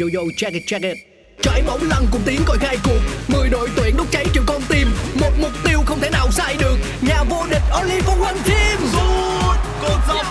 [0.00, 0.98] yo yo check it check it.
[1.42, 3.00] Trải bóng lăn cùng tiếng còi khai cuộc.
[3.28, 4.88] Mười đội tuyển đốt cháy triệu con tim.
[5.14, 6.76] Một mục tiêu không thể nào sai được.
[7.00, 10.26] Nhà vô địch only for one team Sút, cột dọc,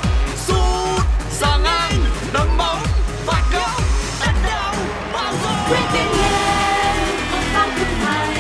[0.48, 1.02] sút,
[1.32, 1.94] xa ngang,
[2.34, 2.84] đấm bóng,
[3.26, 3.82] phạt góc,
[4.22, 4.74] đánh đầu,
[5.14, 5.34] vào
[5.70, 6.96] quyết rồi định lên
[7.32, 8.38] vượt bao thử thách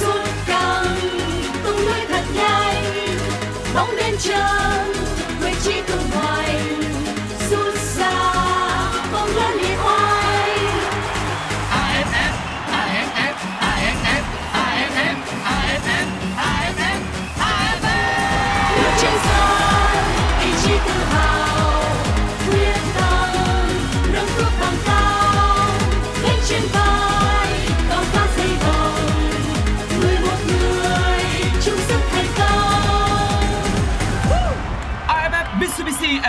[0.00, 0.96] sút căng
[1.64, 2.84] tung lưới thật nhanh.
[3.74, 4.69] Bóng đến chân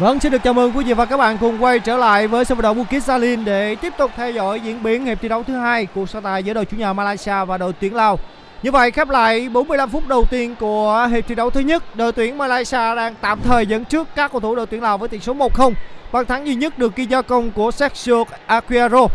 [0.00, 2.44] Vâng, xin được chào mừng quý vị và các bạn cùng quay trở lại với
[2.44, 5.42] sân vận động Bukit Jalil để tiếp tục theo dõi diễn biến hiệp thi đấu
[5.42, 8.18] thứ hai cuộc so tài giữa đội chủ nhà Malaysia và đội tuyển Lào.
[8.62, 12.12] Như vậy khép lại 45 phút đầu tiên của hiệp thi đấu thứ nhất, đội
[12.12, 15.20] tuyển Malaysia đang tạm thời dẫn trước các cầu thủ đội tuyển Lào với tỷ
[15.20, 15.72] số 1-0.
[16.12, 19.06] Bàn thắng duy nhất được ghi do công của Sergio Aguero.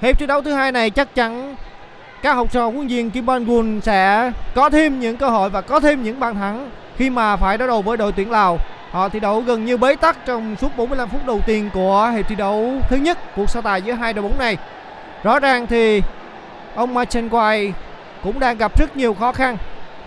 [0.00, 1.56] Hiệp thi đấu thứ hai này chắc chắn
[2.22, 5.60] các học trò huấn viên Kim Ban Gun sẽ có thêm những cơ hội và
[5.60, 8.58] có thêm những bàn thắng khi mà phải đối đầu với đội tuyển Lào.
[8.90, 12.28] Họ thi đấu gần như bế tắc trong suốt 45 phút đầu tiên của hiệp
[12.28, 14.56] thi đấu thứ nhất cuộc so tài giữa hai đội bóng này.
[15.22, 16.02] Rõ ràng thì
[16.74, 17.72] ông Machen Quay
[18.22, 19.56] cũng đang gặp rất nhiều khó khăn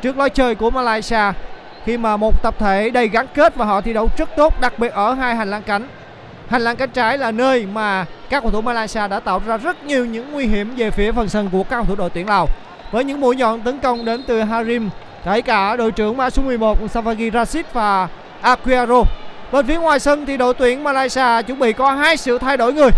[0.01, 1.31] trước lối chơi của Malaysia
[1.85, 4.79] khi mà một tập thể đầy gắn kết và họ thi đấu rất tốt, đặc
[4.79, 5.87] biệt ở hai hành lang cánh.
[6.51, 9.83] Hành lang cánh trái là nơi mà các cầu thủ Malaysia đã tạo ra rất
[9.83, 12.47] nhiều những nguy hiểm về phía phần sân của các cầu thủ đội tuyển Lào.
[12.91, 14.89] Với những mũi nhọn tấn công đến từ Harim,
[15.25, 18.07] kể cả đội trưởng mã số 11 Savagi Rashid và
[18.41, 19.03] Aguero.
[19.51, 22.73] Bên phía ngoài sân thì đội tuyển Malaysia chuẩn bị có hai sự thay đổi
[22.73, 22.89] người.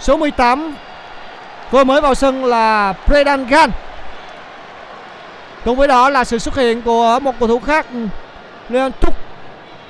[0.00, 0.74] Số 18
[1.70, 3.70] vừa mới vào sân là Predan Gan.
[5.64, 7.86] Cùng với đó là sự xuất hiện của một cầu thủ khác
[8.68, 9.14] Leon Tuk,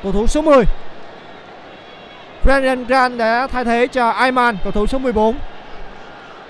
[0.03, 0.65] cầu thủ số 10.
[2.45, 5.37] Brandon Grant đã thay thế cho Ayman, cầu thủ số 14.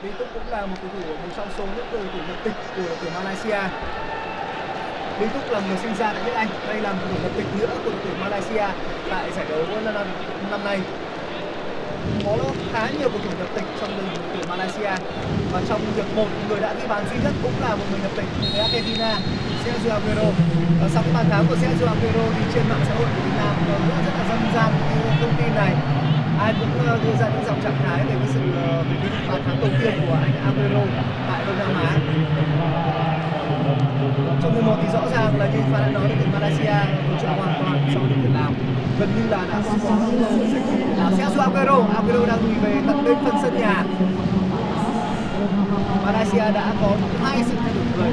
[0.03, 2.53] Lý Túc cũng là một cầu thủ một trong số những cầu thủ nhập tịch
[2.77, 3.60] của đội tuyển Malaysia.
[5.21, 7.33] Lý Túc là người sinh ra tại nước Anh, đây là một cầu thủ nhập
[7.37, 8.66] tịch nữa của đội tuyển Malaysia
[9.10, 10.06] tại giải đấu năm,
[10.50, 10.81] năm nay.
[12.25, 12.37] Có
[12.72, 14.94] khá nhiều cầu thủ nhập tịch trong đội Malaysia.
[15.53, 18.12] Và trong hiệp một người đã ghi bàn duy nhất cũng là một người nhập
[18.16, 19.12] tịch người Argentina
[19.65, 20.28] Sergio Aguero.
[20.81, 23.37] Và sau cái bàn thắng của Sergio Aguero thì trên mạng xã hội của Việt
[23.41, 23.76] Nam nó
[24.06, 24.70] rất, là dân gian
[25.20, 25.72] thông tin này.
[26.44, 29.10] Ai cũng ờ, đưa ra những dòng trạng thái về cái sự ờ, về cái
[29.28, 30.84] bàn thắng đầu tiên của anh Aguero
[31.28, 31.92] tại Đông Nam Á.
[34.42, 36.78] Trong mùa một thì rõ ràng là như Phan đã nói đội Malaysia
[37.09, 38.54] hỗ trợ hoàn toàn so với Việt Nam
[38.98, 39.97] gần như là đã không có
[40.98, 43.84] ờ, Sergio Aguero Aguero đang lùi về tận bên phần sân nhà.
[46.03, 46.91] Malaysia đã có
[47.22, 48.12] hai sự thay đổi người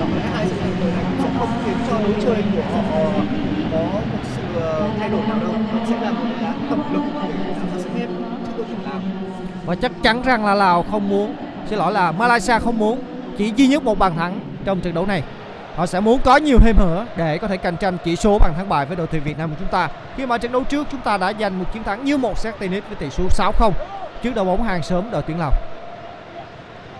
[0.00, 2.44] và có lẽ hai sự thay đổi này cũng sẽ không khiến cho lối chơi
[2.52, 3.10] của họ
[3.72, 7.02] có một sự ờ, thay đổi nào đâu nó sẽ là một đá tổng lực
[7.22, 8.08] để tạo ra sức ép
[8.46, 9.00] trước đội tuyển Lào
[9.66, 13.02] Và chắc chắn rằng là Lào không muốn, xin lỗi là Malaysia không muốn
[13.38, 15.22] chỉ duy nhất một bàn thắng trong trận đấu này.
[15.76, 18.52] Họ sẽ muốn có nhiều thêm nữa để có thể cạnh tranh chỉ số bàn
[18.56, 19.88] thắng bại với đội tuyển Việt Nam của chúng ta.
[20.16, 22.58] Khi mà trận đấu trước chúng ta đã giành một chiến thắng như một set
[22.58, 23.72] tennis với tỷ số 6-0
[24.22, 25.52] trước đội bóng hàng sớm đội tuyển Lào.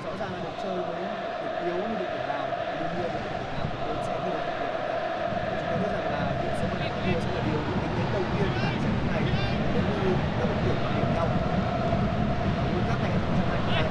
[0.04, 1.02] rõ ràng là được chơi với
[1.44, 2.46] đội yếu như đội tuyển Lào
[2.80, 6.32] đương nhiên là đội tuyển Lào cũng sẽ ghi được chúng ta biết rằng là
[6.42, 9.06] điểm số bàn thắng thua sẽ là điều những tiếng đầu tiên tại trận đấu
[9.12, 9.22] này
[9.74, 11.26] nếu như các đội tuyển điểm nhau
[12.72, 13.84] World Cup 2022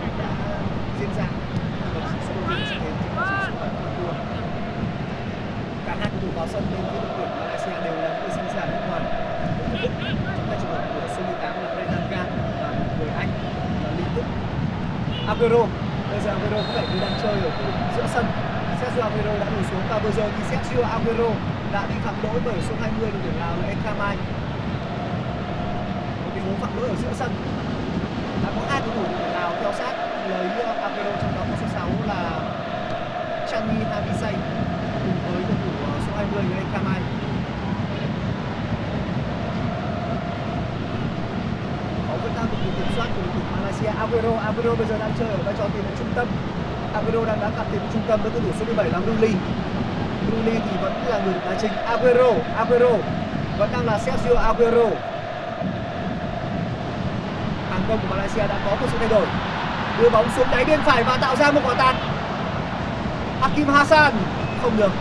[0.00, 0.30] thì đã
[0.98, 1.26] diễn ra
[1.94, 4.12] và chỉ số đầu tiên sẽ đến chính là chỉ số bàn thắng thua
[5.86, 8.48] cả hai cầu thủ vào sân bên phía đội tuyển Malaysia đều là người sinh
[8.56, 9.92] ra ở nước ngoài đội tuyển Đức
[10.36, 12.26] trong tay trường hợp của số 18 là Brendan Gan
[12.60, 13.30] và người Anh
[13.82, 14.26] là Lee Túc
[15.32, 15.62] Aguero
[16.10, 18.26] bây giờ Aguero có vẻ như đang chơi ở khu vực giữa sân
[18.80, 21.30] Sergio Aguero đã lùi xuống và vừa rồi thì Sergio Aguero
[21.72, 24.16] đã bị phạm lỗi bởi số 20 đội tuyển Lào là Ekramai
[26.22, 27.30] một tình huống phạm lỗi ở giữa sân
[28.42, 29.94] đã có hai cầu thủ đội tuyển Lào theo sát
[30.30, 32.20] lấy uh, Aguero trong đó có số 6 là
[33.50, 34.34] Chani Havisay
[35.02, 37.00] cùng với cầu thủ uh, số 20 là Ekramai
[42.08, 44.98] họ vẫn đang được kiểm soát của đội tuyển Malaysia Malaysia Aguero Aguero bây giờ
[44.98, 46.26] đang chơi ở vai trò tiền vệ trung tâm
[46.94, 49.32] Aguero đang đá cặp tiền vệ trung tâm với cầu thủ số 17 là Ruli
[50.30, 52.92] Ruli thì vẫn là người đá chính Aguero Aguero
[53.58, 54.88] vẫn đang là Sergio Aguero
[57.70, 59.26] hàng công của Malaysia đã có một sự thay đổi
[60.00, 61.96] đưa bóng xuống đáy bên phải và tạo ra một quả tạt
[63.40, 64.12] Hakim Hassan
[64.62, 64.92] không được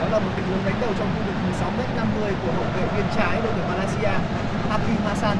[0.00, 2.66] đó là một tình huống đánh đầu trong khu vực 16 m 50 của hậu
[2.76, 4.14] vệ biên trái đội tuyển Malaysia,
[4.70, 5.36] Hakim Hasan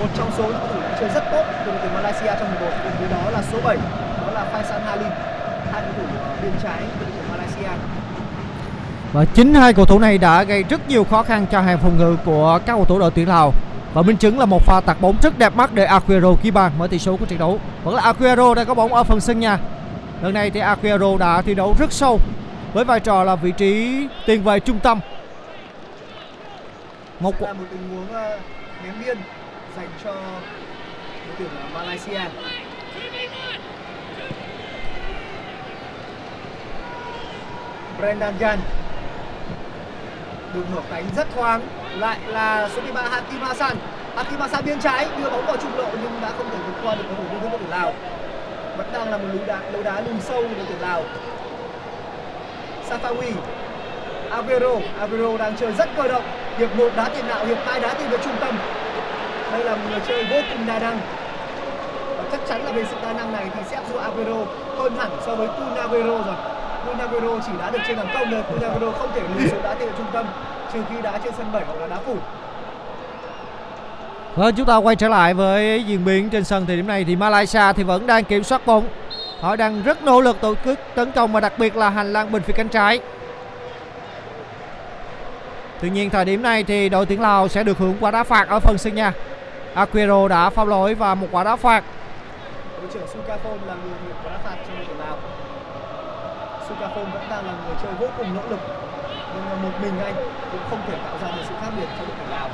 [0.00, 2.76] một trong số những cầu thủ chơi rất tốt của đội tuyển Malaysia trong 11
[2.82, 3.76] cùng với đó là số 7
[4.22, 5.08] đó là Faisal Halim,
[5.72, 6.04] hai cầu thủ
[6.42, 7.78] biên trái của đội tuyển Malaysia
[9.12, 11.98] Và chính hai cầu thủ này đã gây rất nhiều khó khăn cho hàng phòng
[11.98, 13.52] ngự của các cầu thủ đội tuyển Lào.
[13.94, 16.72] Và minh chứng là một pha tạt bóng rất đẹp mắt để Aguero ghi bàn
[16.78, 17.60] mở tỷ số của trận đấu.
[17.84, 19.58] Vẫn là Aguero đang có bóng ở phần sân nhà.
[20.22, 22.20] Lần này thì Aguero đã thi đấu rất sâu
[22.72, 25.00] với vai trò là vị trí tiền vệ trung tâm.
[27.20, 28.38] Một là một tình huống ờ,
[28.84, 29.18] ném biên
[29.76, 32.20] dành cho đội tuyển Malaysia.
[37.98, 38.58] Brendan Jan
[40.54, 41.60] đường mở cánh rất thoáng
[41.94, 43.76] lại là số 13 Hakim Hassan.
[44.16, 46.94] Hakim Hassan biên trái đưa bóng vào trung lộ nhưng đã không thể vượt qua
[46.94, 47.92] được cầu thủ biên đội tuyển Lào.
[48.76, 51.02] Vẫn đang là một lối đá đấu đá lùi sâu của đội tuyển Lào.
[52.90, 53.32] Safawi
[54.30, 54.70] Aguero.
[55.00, 56.22] Aguero đang chơi rất cơ động.
[56.58, 58.58] Hiệp một đá tiền đạo hiệp hai đá tiền vệ trung tâm.
[59.52, 60.98] Đây là một người chơi vô cùng đa năng.
[62.16, 64.36] Và chắc chắn là về sự đa năng này thì Sergio Aguero
[64.78, 66.36] hơn hẳn so với Kun Aguero rồi.
[66.86, 68.42] Kun Aguero chỉ đá được trên hàng công thôi.
[68.50, 70.26] Kun Aguero không thể lùi xuống đá tiền vệ trung tâm
[70.72, 72.16] trừ khi đá trên sân bảy hoặc là đá phủ.
[74.36, 77.16] Vâng, chúng ta quay trở lại với diễn biến trên sân thời điểm này thì
[77.16, 78.88] Malaysia thì vẫn đang kiểm soát bóng.
[79.40, 82.32] Họ đang rất nỗ lực tổ chức tấn công và đặc biệt là hành lang
[82.32, 83.00] bên phía cánh trái.
[85.80, 88.48] Tuy nhiên thời điểm này thì đội tuyển Lào sẽ được hưởng quả đá phạt
[88.48, 89.12] ở phần sân nhà.
[89.74, 91.84] Aquero đã phạm lỗi và một quả đá phạt.
[92.80, 95.16] đội trưởng Sukaphone là người nhận quả đá phạt cho đội tuyển Lào.
[96.68, 98.60] Sukaphone vẫn đang là người chơi vô cùng nỗ lực
[99.34, 100.14] nhưng mà một mình anh
[100.52, 102.48] cũng không thể tạo ra được sự khác biệt cho đội tuyển Lào.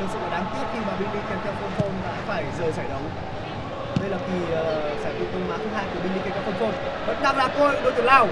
[0.00, 3.02] Thực sự là đáng tiếc khi mà Billy Kentaphon đã phải rời giải đấu.
[4.00, 6.72] Đây là kỳ uh, giải vô công má thứ hai của Billy Kentaphon
[7.06, 8.28] vẫn đang là coi đội tuyển Lào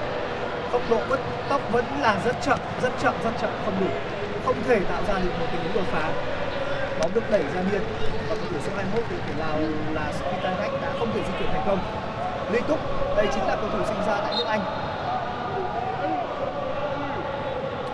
[0.73, 3.87] tốc độ bất tốc vẫn là rất chậm rất chậm rất chậm không đủ.
[4.47, 6.09] Không thể tạo ra được một tình huống đột phá.
[7.00, 7.82] Bóng được đẩy ra biên.
[8.29, 9.59] Và cầu thủ số 21 của tuyển Lào
[9.93, 11.79] là Spitanek đã không thể di chuyển thành công.
[12.53, 12.79] Lý Túc
[13.17, 14.61] đây chính là cầu thủ sinh ra tại nước Anh.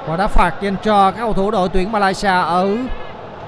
[0.07, 2.77] Quả đá phạt dành cho các cầu thủ đội tuyển Malaysia ở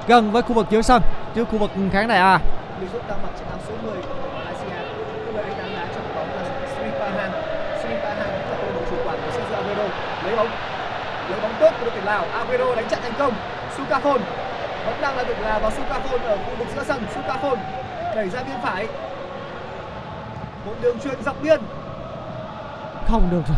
[0.08, 1.02] gần với khu vực giữa sân
[1.34, 2.38] trước khu vực khán đài A.
[2.80, 4.78] Lý Túc đang mặc chiếc áo số 10 của tuyển Malaysia
[5.26, 6.42] lúc này anh đang đá trong bóng là
[6.74, 7.30] Sri Pahan
[7.82, 9.84] Sri Pahan là cầu thủ chủ quản của Sergio Aguero
[10.24, 10.48] lấy bóng
[11.30, 13.34] lấy bóng tốt của đội tuyển Lào, Aguero đánh chặn thành công
[13.76, 14.18] Sukafon
[14.86, 17.56] vẫn đang là đội Lào và Sukafon ở khu vực giữa sân Sukafon
[18.16, 18.86] đẩy ra biên phải
[20.66, 21.60] một đường truyền dọc biên
[23.08, 23.56] Không được rồi.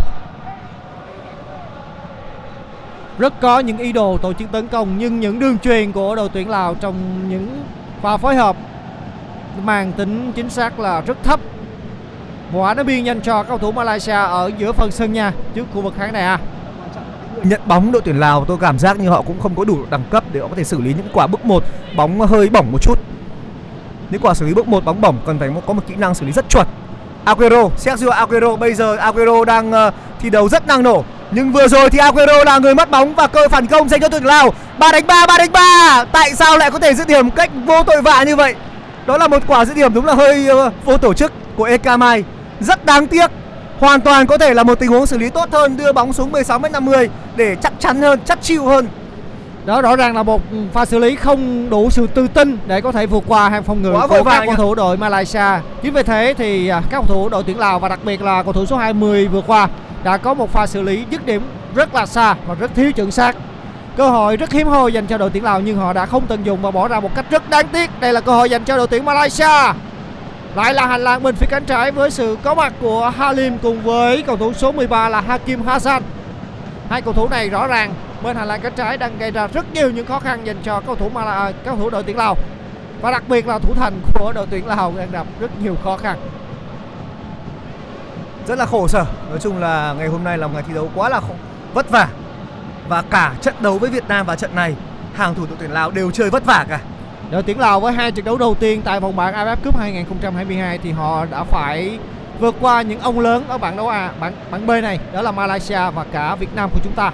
[3.19, 6.29] Rất có những ý đồ tổ chức tấn công, nhưng những đường truyền của đội
[6.33, 7.65] tuyển Lào trong những
[8.03, 8.57] pha phối hợp
[9.63, 11.41] mang tính chính xác là rất thấp.
[12.53, 15.81] Quả đá biên dành cho cầu thủ Malaysia ở giữa phần sân nhà trước khu
[15.81, 16.37] vực khán đài A.
[16.37, 19.23] quan trọng là cái người nhận bóng đội tuyển Lào tôi cảm giác như họ
[19.23, 21.45] cũng không có đủ đẳng cấp để họ có thể xử lý những quả bước
[21.45, 21.65] một
[21.97, 22.99] bóng hơi bỏng một chút.
[24.11, 26.27] Những quả xử lý bước một bóng bỏng cần phải có một kỹ năng xử
[26.27, 26.67] lý rất chuẩn.
[27.25, 31.05] Aguero Sergio Aguero bây giờ Aguero đang uh, thi đấu rất năng nổ.
[31.31, 34.09] Nhưng vừa rồi thì Aguero là người mất bóng và cơ phản công dành cho
[34.09, 34.53] tuyển Lào.
[34.79, 36.05] Ba đánh ba ba đánh ba.
[36.13, 38.55] Tại sao lại có thể dứt điểm cách vô tội vạ như vậy?
[39.07, 42.25] Đó là một quả dứt điểm đúng là hơi uh, vô tổ chức của Ekamai.
[42.61, 43.31] Rất đáng tiếc
[43.81, 46.33] hoàn toàn có thể là một tình huống xử lý tốt hơn đưa bóng xuống
[46.33, 48.89] 16 m 50 để chắc chắn hơn chắc chịu hơn
[49.67, 50.43] Đó rõ ràng là một
[50.73, 53.83] pha xử lý không đủ sự tự tin để có thể vượt qua hàng phòng
[53.83, 55.61] ngự Quá của các cầu thủ đội Malaysia.
[55.83, 58.43] Chính vì thế thì à, các cầu thủ đội tuyển Lào và đặc biệt là
[58.43, 59.69] cầu thủ số 20 vừa qua
[60.05, 61.43] đã có một pha xử lý dứt điểm
[61.75, 63.37] rất là xa và rất thiếu chuẩn xác.
[63.97, 66.45] Cơ hội rất hiếm hoi dành cho đội tuyển Lào nhưng họ đã không tận
[66.45, 67.91] dụng và bỏ ra một cách rất đáng tiếc.
[68.01, 69.73] Đây là cơ hội dành cho đội tuyển Malaysia.
[70.59, 73.83] Lại là hành lang bên phía cánh trái với sự có mặt của Halim cùng
[73.83, 76.03] với cầu thủ số 13 là Hakim Hassan.
[76.89, 79.73] Hai cầu thủ này rõ ràng bên hành lang cánh trái đang gây ra rất
[79.73, 82.37] nhiều những khó khăn dành cho cầu thủ mà các cầu thủ đội tuyển Lào.
[83.01, 85.97] Và đặc biệt là thủ thành của đội tuyển Lào đang gặp rất nhiều khó
[85.97, 86.19] khăn.
[88.47, 90.91] rất là khổ sở nói chung là ngày hôm nay là một ngày thi đấu
[90.95, 91.35] quá là khổ,
[91.75, 92.09] vất vả
[92.89, 94.75] và cả trận đấu với Việt Nam và trận này
[95.15, 96.81] hàng thủ đội tuyển Lào đều chơi vất vả cả
[97.31, 100.79] Đội tuyển Lào với hai trận đấu đầu tiên tại vòng bảng AFF Cup 2022
[100.79, 101.99] thì họ đã phải
[102.41, 105.33] vượt qua những ông lớn ở bảng đấu A, bảng bảng B này, đó là
[105.33, 107.13] Malaysia và cả Việt Nam của chúng ta.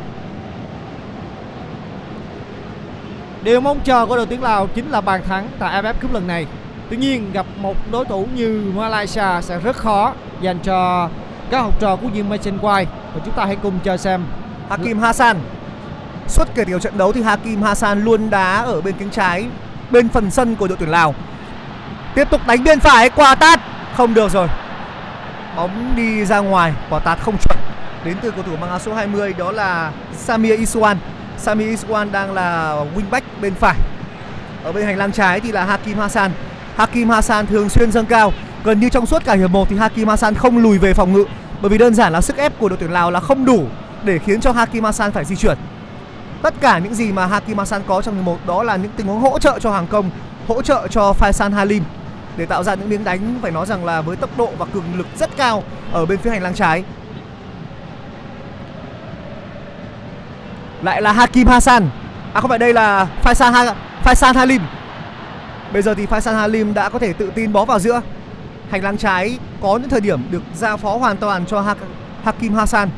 [3.43, 6.27] Điều mong chờ của đội tuyển Lào chính là bàn thắng tại AFF Cup lần
[6.27, 6.47] này.
[6.91, 11.09] Tuy nhiên gặp một đối thủ như Malaysia sẽ rất khó dành cho
[11.51, 14.25] các học trò của viên Mason White và chúng ta hãy cùng chờ xem
[14.69, 15.37] Hakim Hassan
[16.29, 19.47] Suốt kể tiểu trận đấu thì Hakim Hassan luôn đá ở bên cánh trái
[19.95, 21.15] Bên phần sân của đội tuyển Lào.
[22.15, 23.61] Tiếp tục đánh bên phải, quả tát.
[23.97, 24.49] Không được rồi.
[25.57, 27.59] Bóng đi ra ngoài, quả tát không chuẩn.
[28.05, 30.97] Đến từ cầu thủ mang áo số 20 đó là Samir Iswan
[31.39, 33.75] Samir Iswan đang là wingback bên phải.
[34.65, 36.31] Ở bên hành lang trái thì là Hakim Hassan.
[36.77, 38.33] Hakim Hassan thường xuyên dâng cao.
[38.65, 41.25] Gần như trong suốt cả hiệp 1 thì Hakim Hassan không lùi về phòng ngự.
[41.61, 43.67] Bởi vì đơn giản là sức ép của đội tuyển Lào là không đủ
[44.05, 45.59] để khiến cho Hakim Hassan phải di chuyển.
[46.45, 49.07] Tất cả những gì mà Hakim Hassan có trong hiệp 1 đó là những tình
[49.07, 50.11] huống hỗ trợ cho hàng công,
[50.49, 51.85] hỗ trợ cho Faisal Halim
[52.37, 54.85] để tạo ra những miếng đánh phải nói rằng là với tốc độ và cường
[54.97, 56.85] lực rất cao ở bên phía hành lang trái.
[60.83, 61.89] Lại là Hakim Hassan.
[62.33, 63.75] À không phải đây là Faisal ha
[64.05, 64.63] Faisal Halim.
[65.73, 68.01] Bây giờ thì Faisal Halim đã có thể tự tin bó vào giữa.
[68.71, 71.75] Hành lang trái có những thời điểm được giao phó hoàn toàn cho ha
[72.25, 72.89] Hakim Hassan.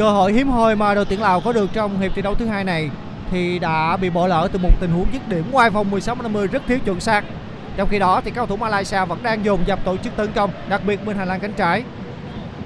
[0.00, 2.46] Cơ hội hiếm hoi mà đội tuyển Lào có được trong hiệp thi đấu thứ
[2.46, 2.90] hai này
[3.30, 6.46] thì đã bị bỏ lỡ từ một tình huống dứt điểm ngoài vòng 16 50
[6.46, 7.24] rất thiếu chuẩn xác.
[7.76, 10.32] Trong khi đó thì các cầu thủ Malaysia vẫn đang dồn dập tổ chức tấn
[10.32, 11.82] công, đặc biệt bên hành lang cánh trái.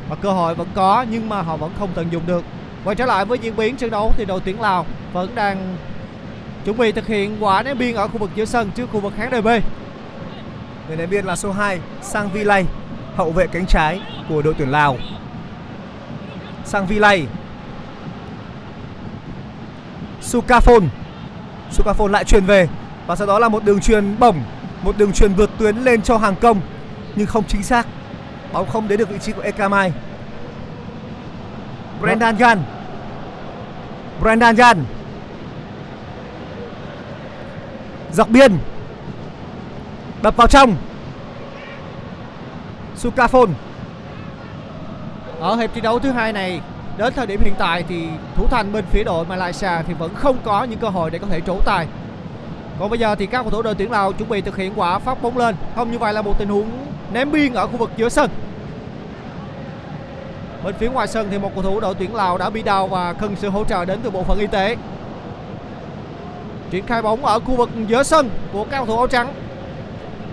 [0.08, 2.44] Và cơ hội vẫn có nhưng mà họ vẫn không tận dụng được.
[2.84, 5.76] Quay trở lại với diễn biến trận đấu thì đội tuyển Lào vẫn đang
[6.64, 9.12] chuẩn bị thực hiện quả ném biên ở khu vực giữa sân trước khu vực
[9.16, 9.48] khán đài B.
[10.88, 12.64] Người ném biên là số 2 Sang Vi Lay,
[13.16, 14.96] hậu vệ cánh trái của đội tuyển Lào.
[16.74, 17.26] Sang Vi Lay.
[20.22, 20.88] Sukafon.
[21.70, 22.68] Sukafon lại truyền về
[23.06, 24.42] và sau đó là một đường truyền bổng,
[24.82, 26.60] một đường truyền vượt tuyến lên cho hàng công
[27.16, 27.86] nhưng không chính xác.
[28.52, 29.92] Bóng không đến được vị trí của Ekamai.
[32.00, 32.62] Brendan Gan.
[34.20, 34.84] Brendan Gan.
[38.12, 38.58] Dọc biên
[40.22, 40.76] đập vào trong
[43.02, 43.48] Sukafon
[45.44, 46.60] ở hiệp thi đấu thứ hai này
[46.96, 50.36] đến thời điểm hiện tại thì thủ thành bên phía đội Malaysia thì vẫn không
[50.44, 51.86] có những cơ hội để có thể trổ tài.
[52.80, 54.98] Còn bây giờ thì các cầu thủ đội tuyển Lào chuẩn bị thực hiện quả
[54.98, 55.54] phát bóng lên.
[55.76, 56.70] Không như vậy là một tình huống
[57.12, 58.30] ném biên ở khu vực giữa sân.
[60.64, 63.12] Bên phía ngoài sân thì một cầu thủ đội tuyển Lào đã bị đau và
[63.12, 64.76] cần sự hỗ trợ đến từ bộ phận y tế.
[66.70, 69.34] Triển khai bóng ở khu vực giữa sân của các cầu thủ áo trắng.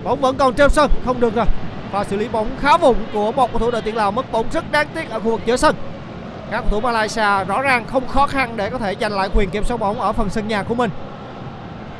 [0.04, 1.46] Bóng vẫn còn trên sân, không được rồi.
[1.92, 4.46] Và xử lý bóng khá vụng của một cầu thủ đội tuyển Lào mất bóng
[4.52, 5.76] rất đáng tiếc ở khu vực giữa sân.
[6.50, 9.50] Các cầu thủ Malaysia rõ ràng không khó khăn để có thể giành lại quyền
[9.50, 10.90] kiểm soát bóng ở phần sân nhà của mình.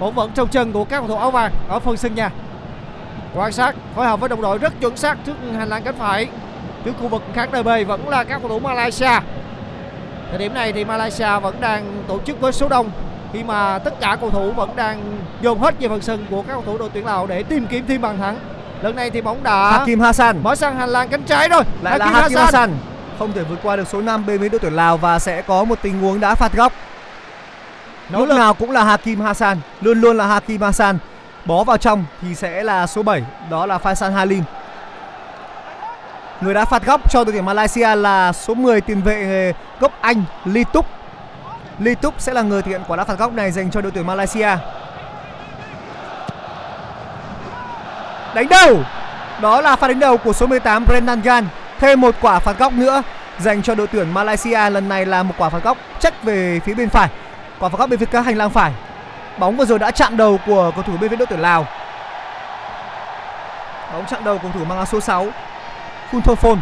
[0.01, 2.31] Bóng vẫn trong chân của các cầu thủ áo vàng ở phần sân nhà.
[3.35, 6.29] Quan sát, phối hợp với đồng đội rất chuẩn xác trước hành lang cánh phải.
[6.85, 9.21] Trước khu vực khán đài B vẫn là các cầu thủ Malaysia.
[10.31, 12.91] Thời điểm này thì Malaysia vẫn đang tổ chức với số đông,
[13.33, 16.53] khi mà tất cả cầu thủ vẫn đang dồn hết về phần sân của các
[16.53, 18.39] cầu thủ đội tuyển Lào để tìm kiếm thêm bàn thắng.
[18.83, 21.62] Lần này thì bóng đã Hakim Hassan mở sang hành lang cánh trái rồi.
[21.83, 22.71] lại là Hakim Hassan
[23.19, 25.65] không thể vượt qua được số 5 bên phía đội tuyển Lào và sẽ có
[25.65, 26.73] một tình huống đã phạt góc.
[28.11, 30.99] Nỗ Lúc lực nào cũng là Hakim Hassan, luôn luôn là Hakim Hassan.
[31.45, 34.43] Bó vào trong thì sẽ là số 7, đó là Faisal Halim.
[36.41, 40.25] Người đã phạt góc cho đội tuyển Malaysia là số 10 tiền vệ gốc Anh
[40.45, 40.87] Lee Túc.
[41.79, 43.93] Lee Túc sẽ là người thực hiện quả đá phạt góc này dành cho đội
[43.93, 44.49] tuyển Malaysia.
[48.35, 48.81] Đánh đầu.
[49.41, 51.47] Đó là pha đánh đầu của số 18 Brendan Gan.
[51.79, 53.03] Thêm một quả phạt góc nữa,
[53.39, 56.75] dành cho đội tuyển Malaysia lần này là một quả phạt góc trách về phía
[56.75, 57.09] bên phải.
[57.59, 58.73] Quả phạt góc bên phía các hành lang phải.
[59.39, 61.67] Bóng vừa rồi đã chạm đầu của cầu thủ bên phía đội tuyển Lào.
[63.93, 65.27] Bóng chạm đầu cầu thủ mang áo số 6
[66.12, 66.59] Kuntophon.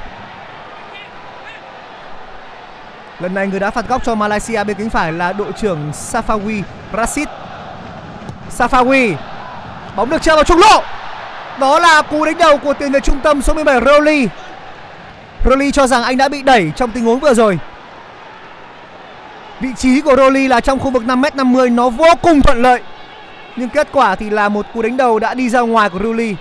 [3.21, 6.63] Lần này người đã phạt góc cho Malaysia bên cánh phải là đội trưởng Safawi
[6.97, 7.29] Rashid.
[8.59, 9.15] Safawi.
[9.97, 10.83] Bóng được treo vào trung lộ.
[11.61, 14.29] Đó là cú đánh đầu của tiền vệ trung tâm số 17 Roli.
[15.45, 17.59] Roli cho rằng anh đã bị đẩy trong tình huống vừa rồi.
[19.61, 22.81] Vị trí của Roli là trong khu vực 5m50 nó vô cùng thuận lợi.
[23.57, 26.37] Nhưng kết quả thì là một cú đánh đầu đã đi ra ngoài của Roli.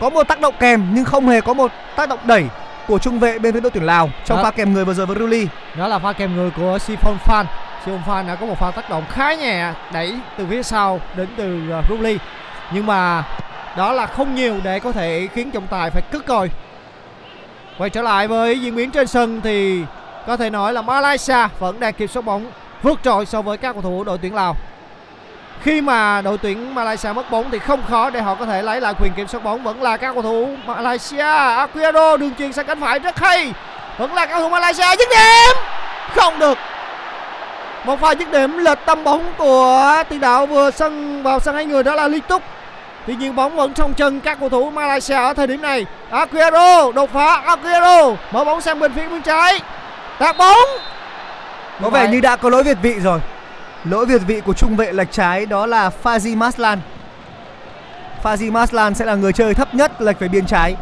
[0.00, 2.44] Có một tác động kèm nhưng không hề có một tác động đẩy
[2.88, 4.44] của trung vệ bên phía đội tuyển Lào trong Đó.
[4.44, 5.48] pha kèm người vừa rồi với Ruli.
[5.78, 7.44] đó là pha kèm người của Sifon Fan.
[7.86, 11.28] Sifon Fan đã có một pha tác động khá nhẹ đẩy từ phía sau đến
[11.36, 12.18] từ uh, Rubli.
[12.72, 13.24] Nhưng mà
[13.78, 16.50] đó là không nhiều để có thể khiến trọng tài phải cất còi.
[17.78, 19.82] Quay trở lại với diễn biến trên sân thì
[20.26, 22.46] có thể nói là Malaysia vẫn đang kiểm soát bóng
[22.82, 24.56] vượt trội so với các cầu thủ đội tuyển Lào.
[25.62, 28.80] Khi mà đội tuyển Malaysia mất bóng thì không khó để họ có thể lấy
[28.80, 31.22] lại quyền kiểm soát bóng vẫn là các cầu thủ Malaysia.
[31.56, 33.52] Aquino đường chuyền sang cánh phải, rất hay.
[33.98, 35.62] Vẫn là các cầu thủ Malaysia dứt điểm.
[36.16, 36.58] Không được.
[37.84, 41.66] một pha dứt điểm lệch tâm bóng của tiền đạo vừa sân vào sân hai
[41.66, 42.42] người đó là liên túc
[43.08, 46.92] tuy nhiên bóng vẫn trong chân các cầu thủ Malaysia ở thời điểm này Aguero
[46.92, 49.60] đột phá Aguero mở bóng sang bên phía bên trái
[50.18, 50.56] tạt bóng
[51.82, 53.20] Có vẻ như đã có lỗi việt vị rồi.
[53.84, 56.80] Lỗi việt vị của trung vệ lệch trái đó là Fazi Maslan.
[58.22, 60.76] Fazi Maslan sẽ là người chơi thấp nhất lệch về biên trái.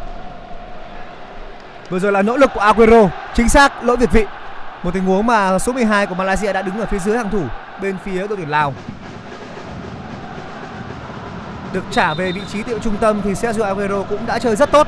[1.89, 4.25] Vừa rồi là nỗ lực của Aguero, chính xác lỗi việt vị.
[4.83, 7.43] Một tình huống mà số 12 của Malaysia đã đứng ở phía dưới hàng thủ
[7.81, 8.73] bên phía đội tuyển Lào.
[11.73, 14.71] Được trả về vị trí tiểu trung tâm thì Sergio Aguero cũng đã chơi rất
[14.71, 14.87] tốt.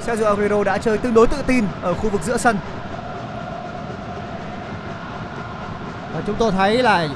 [0.00, 2.56] Sergio Aguero đã chơi tương đối tự tin ở khu vực giữa sân.
[6.14, 7.08] và chúng tôi thấy là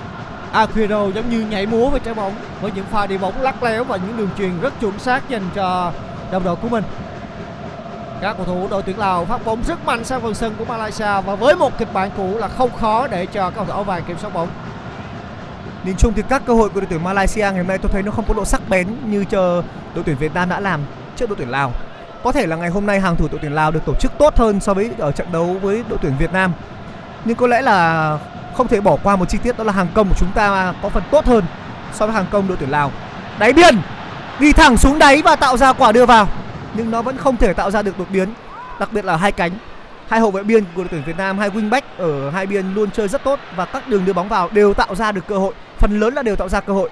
[0.52, 3.84] Aguero giống như nhảy múa với trái bóng, với những pha đi bóng lắc léo
[3.84, 5.92] và những đường truyền rất chuẩn xác dành cho
[6.30, 6.84] đồng đội của mình
[8.20, 11.20] các cầu thủ đội tuyển Lào phát bóng rất mạnh sang phần sân của Malaysia
[11.26, 13.84] và với một kịch bản cũ là không khó để cho các cầu thủ áo
[13.84, 14.48] vàng kiểm soát bóng
[15.84, 18.02] Nhìn chung thì các cơ hội của đội tuyển Malaysia ngày hôm nay tôi thấy
[18.02, 19.62] nó không có độ sắc bén như chờ
[19.94, 20.80] đội tuyển Việt Nam đã làm
[21.16, 21.72] trước đội tuyển Lào.
[22.24, 24.36] Có thể là ngày hôm nay hàng thủ đội tuyển Lào được tổ chức tốt
[24.36, 26.52] hơn so với ở trận đấu với đội tuyển Việt Nam.
[27.24, 28.18] Nhưng có lẽ là
[28.56, 30.88] không thể bỏ qua một chi tiết, đó là hàng công của chúng ta có
[30.88, 31.44] phần tốt hơn
[31.92, 32.92] so với hàng công đội tuyển Lào.
[33.38, 33.78] Đáy biên
[34.38, 36.28] đi thẳng xuống đáy và tạo ra quả đưa vào
[36.74, 38.28] nhưng nó vẫn không thể tạo ra được đột biến,
[38.80, 39.52] đặc biệt là hai cánh
[40.08, 42.90] hai hậu vệ biên của đội tuyển Việt Nam, hai wingback ở hai biên luôn
[42.90, 45.54] chơi rất tốt và các đường đưa bóng vào đều tạo ra được cơ hội
[45.78, 46.90] phần lớn là đều tạo ra cơ hội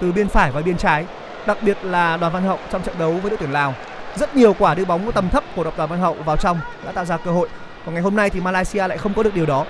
[0.00, 1.04] từ biên phải và biên trái
[1.46, 3.74] đặc biệt là đoàn văn hậu trong trận đấu với đội tuyển lào.
[4.16, 7.04] Rất nhiều quả đưa bóng tầm thấp của đoàn văn hậu vào trong đã tạo
[7.04, 7.48] ra cơ hội.
[7.84, 9.64] Còn ngày hôm nay thì malaysia lại không có được điều đó.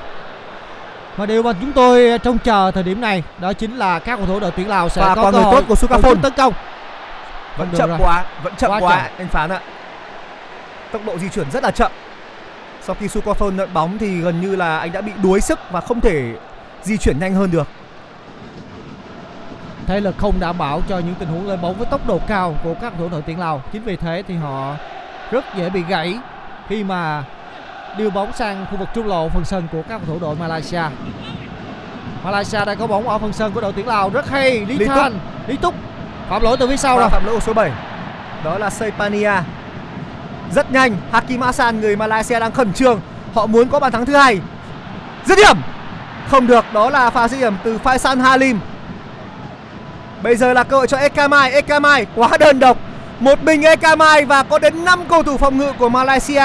[1.17, 4.27] Và điều mà chúng tôi trông chờ thời điểm này đó chính là các cầu
[4.27, 6.21] thủ đội tuyển Lào sẽ Và có cơ người tốt của Sukafon.
[6.23, 6.55] tấn công.
[7.57, 7.99] Vẫn chậm rồi.
[8.03, 9.13] quá vẫn chậm Quá quá, chậm.
[9.19, 9.61] anh phán ạ.
[10.93, 11.93] Tốc độ di chuyển rất là chậm.
[12.83, 15.81] Sau khi Sukaphone nhận bóng thì gần như là anh đã bị đuối sức và
[15.81, 16.33] không thể
[16.83, 17.69] di chuyển nhanh hơn được
[19.91, 22.55] thế lực không đảm bảo cho những tình huống lên bóng với tốc độ cao
[22.65, 23.63] của các thủ đội tuyển Lào.
[23.73, 24.75] Chính vì thế thì họ
[25.31, 26.19] rất dễ bị gãy
[26.69, 27.25] khi mà
[27.99, 30.83] đưa bóng sang khu vực trung lộ phần sân của các thủ đội Malaysia.
[32.25, 34.51] Malaysia đang có bóng ở phần sân của đội tuyển Lào rất hay.
[34.51, 34.95] Lý Lý Túc.
[34.95, 35.75] Thanh Lý Túc
[36.29, 37.71] phạm lỗi từ phía sau rồi phạm lỗi của số 7
[38.45, 39.33] đó là Seipania
[40.51, 43.01] rất nhanh Hakim Hassan người Malaysia đang khẩn trương.
[43.35, 44.41] Họ muốn có bàn thắng thứ hai.
[45.25, 45.57] Dứt điểm.
[46.29, 48.61] Không được đó là pha dứt điểm từ Faisal Halim
[50.23, 52.77] bây giờ là cơ hội cho Ekamai Ekamai quá đơn độc.
[53.21, 56.45] Một mình Ekamai và có đến 5 cầu thủ phòng ngự của Malaysia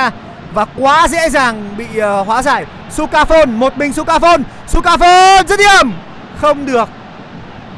[0.53, 2.65] và quá dễ dàng bị ờ, hóa giải.
[2.89, 5.91] Sukaphone một mình Sukaphone Sukaphone dứt điểm.
[6.37, 6.89] Không được.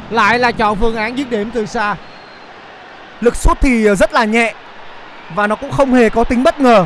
[0.09, 1.95] Lại là chọn phương án dứt điểm từ xa.
[3.21, 4.53] Lực sút thì rất là nhẹ
[5.35, 6.85] và nó cũng không hề có tính bất ngờ.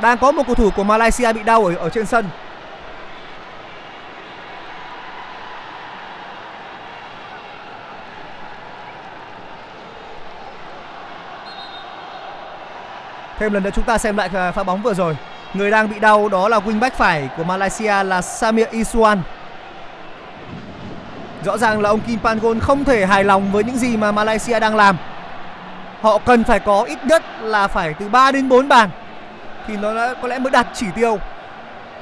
[0.00, 2.24] Đang có một cầu thủ của Malaysia bị đau ở ở trên sân
[13.40, 15.16] thêm lần nữa chúng ta xem lại à, pha bóng vừa rồi.
[15.54, 19.18] Người đang bị đau đó là wingback phải của Malaysia là Samir Iswan.
[21.44, 24.60] Rõ ràng là ông Kim Pangon không thể hài lòng với những gì mà Malaysia
[24.60, 24.96] đang làm.
[26.00, 28.90] Họ cần phải có ít nhất là phải từ 3 đến 4 bàn.
[29.66, 31.18] Thì nó đã có lẽ mới đạt chỉ tiêu.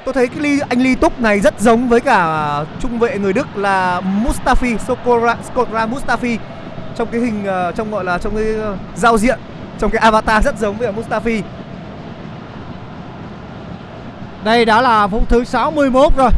[0.05, 2.49] Tôi thấy cái ly, anh Ly Túc này rất giống với cả
[2.79, 6.37] trung vệ người Đức là Mustafi, Sokora Sokora Mustafi.
[6.95, 9.39] Trong cái hình à, trong gọi là trong cái à, giao diện
[9.79, 11.41] trong cái avatar rất giống với Mustafi.
[14.43, 16.29] Đây đã là phút thứ 61 rồi.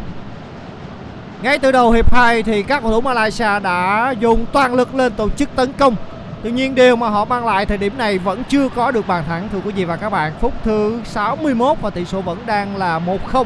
[1.42, 5.12] Ngay từ đầu hiệp 2 thì các cầu thủ Malaysia đã dùng toàn lực lên
[5.12, 5.96] tổ chức tấn công.
[6.42, 9.24] Tuy nhiên điều mà họ mang lại thời điểm này vẫn chưa có được bàn
[9.28, 10.32] thắng thưa quý vị và các bạn.
[10.40, 13.00] Phút thứ 61 và tỷ số vẫn đang là
[13.32, 13.44] 1-0.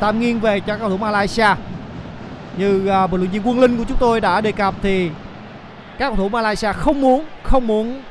[0.00, 1.46] Tạm nghiêng về cho các cầu thủ Malaysia.
[2.56, 5.10] Như à, uh, bình luận viên Quân Linh của chúng tôi đã đề cập thì
[5.98, 8.02] các cầu thủ Malaysia không muốn không muốn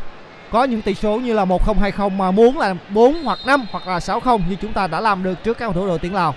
[0.53, 1.57] có những tỷ số như là 1-0
[1.97, 5.23] 2-0 mà muốn là 4 hoặc 5 hoặc là 6-0 như chúng ta đã làm
[5.23, 6.35] được trước các cầu thủ đội tuyển Lào.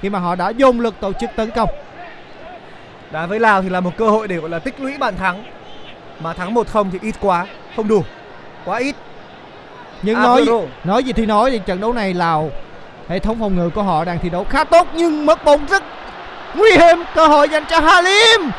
[0.00, 1.68] Khi mà họ đã dồn lực tổ chức tấn công.
[3.10, 5.44] Đá với Lào thì là một cơ hội để gọi là tích lũy bàn thắng.
[6.20, 7.46] Mà thắng 1-0 thì ít quá,
[7.76, 8.04] không đủ.
[8.64, 8.96] Quá ít.
[10.02, 10.66] Nhưng nói Aguero.
[10.84, 12.50] nói gì thì nói thì trận đấu này Lào
[13.08, 15.82] hệ thống phòng ngự của họ đang thi đấu khá tốt nhưng mất bóng rất
[16.54, 18.50] nguy hiểm cơ hội dành cho Halim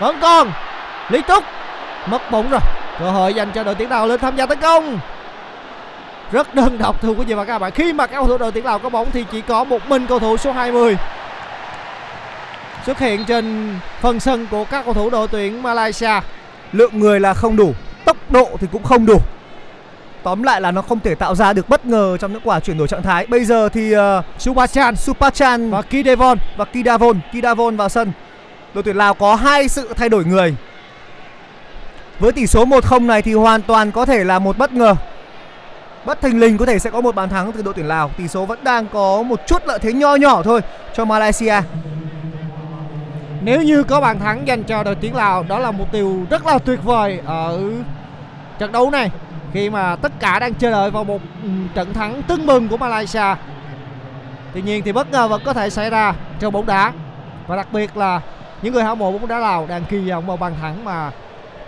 [0.00, 0.52] vẫn còn
[1.10, 1.44] Lý Túc
[2.06, 2.60] mất bóng rồi
[2.98, 4.98] cơ hội dành cho đội tuyển Lào lên tham gia tấn công
[6.32, 8.52] rất đơn độc thưa quý vị và các bạn khi mà các cầu thủ đội
[8.52, 10.96] tuyển Lào có bóng thì chỉ có một mình cầu thủ số 20
[12.86, 16.20] xuất hiện trên phần sân của các cầu thủ đội tuyển Malaysia
[16.72, 17.72] Lượng người là không đủ,
[18.04, 19.20] tốc độ thì cũng không đủ.
[20.22, 22.78] Tóm lại là nó không thể tạo ra được bất ngờ trong những quả chuyển
[22.78, 23.26] đổi trạng thái.
[23.26, 24.00] Bây giờ thì uh,
[24.38, 28.12] Subachan Supachan và Kidevon và Kidavon, Kidavon vào sân.
[28.74, 30.54] Đội tuyển Lào có hai sự thay đổi người.
[32.18, 34.94] Với tỷ số 1-0 này thì hoàn toàn có thể là một bất ngờ.
[36.04, 38.08] Bất thình lình có thể sẽ có một bàn thắng từ đội tuyển Lào.
[38.08, 40.60] Tỷ số vẫn đang có một chút lợi thế nho nhỏ thôi
[40.94, 41.60] cho Malaysia.
[43.40, 46.46] Nếu như có bàn thắng dành cho đội tuyển Lào, đó là một điều rất
[46.46, 47.60] là tuyệt vời ở
[48.58, 49.10] trận đấu này
[49.52, 52.76] khi mà tất cả đang chờ đợi vào một ừ, trận thắng tưng bừng của
[52.76, 53.34] Malaysia.
[54.54, 56.92] Tuy nhiên thì bất ngờ vẫn có thể xảy ra trong bóng đá
[57.46, 58.20] và đặc biệt là
[58.62, 61.10] những người hâm mộ bóng đá Lào đang kỳ vọng vào bàn thắng mà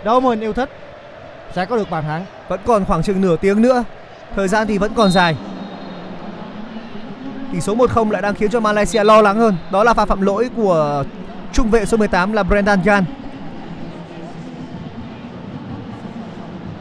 [0.03, 0.69] đội mình yêu thích
[1.55, 2.25] sẽ có được bàn thắng.
[2.47, 3.83] Vẫn còn khoảng chừng nửa tiếng nữa.
[4.35, 5.35] Thời gian thì vẫn còn dài.
[7.53, 9.55] Tỷ số 1-0 lại đang khiến cho Malaysia lo lắng hơn.
[9.71, 11.03] Đó là pha phạm lỗi của
[11.53, 13.05] trung vệ số 18 là Brendan Gan.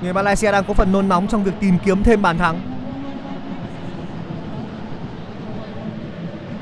[0.03, 2.61] Người Malaysia đang có phần nôn nóng trong việc tìm kiếm thêm bàn thắng.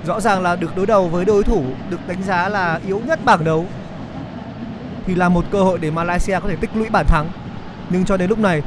[0.06, 3.24] Rõ ràng là được đối đầu với đối thủ được đánh giá là yếu nhất
[3.24, 3.66] bảng đấu
[5.06, 7.28] thì là một cơ hội để Malaysia có thể tích lũy bàn thắng.
[7.90, 8.62] Nhưng cho đến lúc này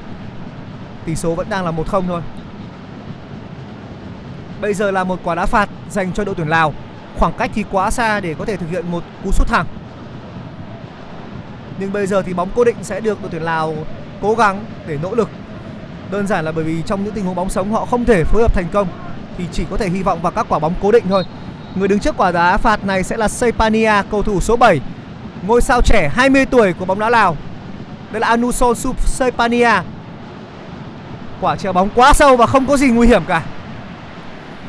[1.06, 2.22] tỷ số vẫn đang là 1-0 thôi.
[4.62, 6.74] Bây giờ là một quả đá phạt dành cho đội tuyển Lào.
[7.18, 9.66] Khoảng cách thì quá xa để có thể thực hiện một cú sút thẳng.
[11.80, 13.76] Nhưng bây giờ thì bóng cố định sẽ được đội tuyển Lào
[14.22, 15.30] cố gắng để nỗ lực.
[16.12, 18.42] Đơn giản là bởi vì trong những tình huống bóng sống họ không thể phối
[18.42, 18.88] hợp thành công
[19.38, 21.24] thì chỉ có thể hy vọng vào các quả bóng cố định thôi.
[21.76, 24.82] Người đứng trước quả đá phạt này sẽ là Sepania, cầu thủ số 7,
[25.48, 27.38] ngôi sao trẻ 20 tuổi của bóng đá Lào.
[28.12, 28.76] Đây là Anuson
[29.06, 29.72] Sepania.
[31.42, 33.44] Quả chèo bóng quá sâu và không có gì nguy hiểm cả.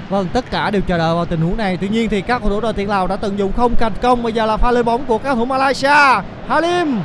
[0.09, 1.79] Vâng, tất cả đều chờ đợi vào tình huống này.
[1.81, 4.23] Tuy nhiên thì các cầu thủ đội tuyển Lào đã tận dụng không thành công.
[4.23, 6.23] Bây giờ là pha lên bóng của các cầu thủ Malaysia.
[6.49, 7.03] Halim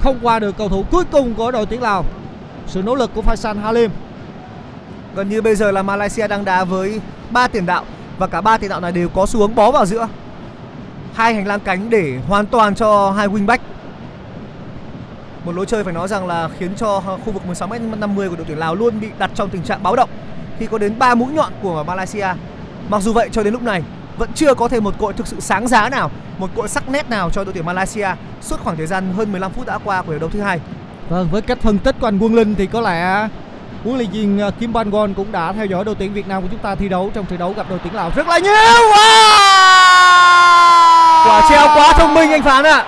[0.00, 2.04] không qua được cầu thủ cuối cùng của đội tuyển Lào.
[2.66, 3.90] Sự nỗ lực của Faisal Halim.
[5.14, 7.84] Gần như bây giờ là Malaysia đang đá với ba tiền đạo
[8.18, 10.08] và cả ba tiền đạo này đều có xu hướng bó vào giữa.
[11.14, 13.58] Hai hành lang cánh để hoàn toàn cho hai wingback.
[15.44, 18.58] Một lối chơi phải nói rằng là khiến cho khu vực 16m50 của đội tuyển
[18.58, 20.08] Lào luôn bị đặt trong tình trạng báo động
[20.58, 22.28] khi có đến 3 mũi nhọn của Malaysia.
[22.88, 23.82] Mặc dù vậy cho đến lúc này
[24.18, 27.10] vẫn chưa có thêm một cội thực sự sáng giá nào, một cội sắc nét
[27.10, 28.08] nào cho đội tuyển Malaysia
[28.42, 30.60] suốt khoảng thời gian hơn 15 phút đã qua của hiệp đấu thứ hai.
[31.08, 33.28] Vâng, với cách phân tích của anh Quân Linh thì có lẽ
[33.84, 36.48] huấn luyện viên Kim Ban Gon cũng đã theo dõi đội tuyển Việt Nam của
[36.50, 38.52] chúng ta thi đấu trong trận đấu gặp đội tuyển Lào rất là nhiều.
[38.52, 39.21] Wow!
[41.24, 42.72] Quả treo quá thông minh anh Phán ạ.
[42.72, 42.84] À.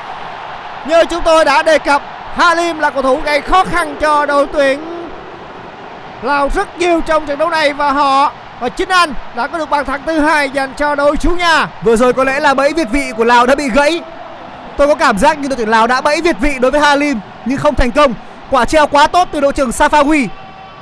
[0.87, 2.03] Như chúng tôi đã đề cập,
[2.37, 4.81] Halim là cầu thủ gây khó khăn cho đội tuyển
[6.23, 9.71] Lào rất nhiều trong trận đấu này và họ và chính anh đã có được
[9.71, 11.69] bàn thắng thứ hai dành cho đội chủ nhà.
[11.83, 14.01] Vừa rồi có lẽ là bẫy việt vị của Lào đã bị gãy.
[14.77, 17.21] Tôi có cảm giác như đội tuyển Lào đã bẫy việt vị đối với Halim
[17.45, 18.15] nhưng không thành công.
[18.51, 20.27] Quả treo quá tốt từ đội trưởng Safawi.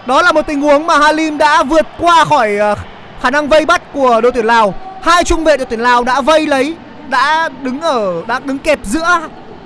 [0.07, 2.75] Đó là một tình huống mà Halim đã vượt qua khỏi ờ,
[3.23, 4.75] khả năng vây bắt của đội tuyển Lào.
[5.03, 6.77] Hai trung vệ đội tuyển Lào đã vây lấy,
[7.12, 9.20] đã đứng ở đã đứng kẹp giữa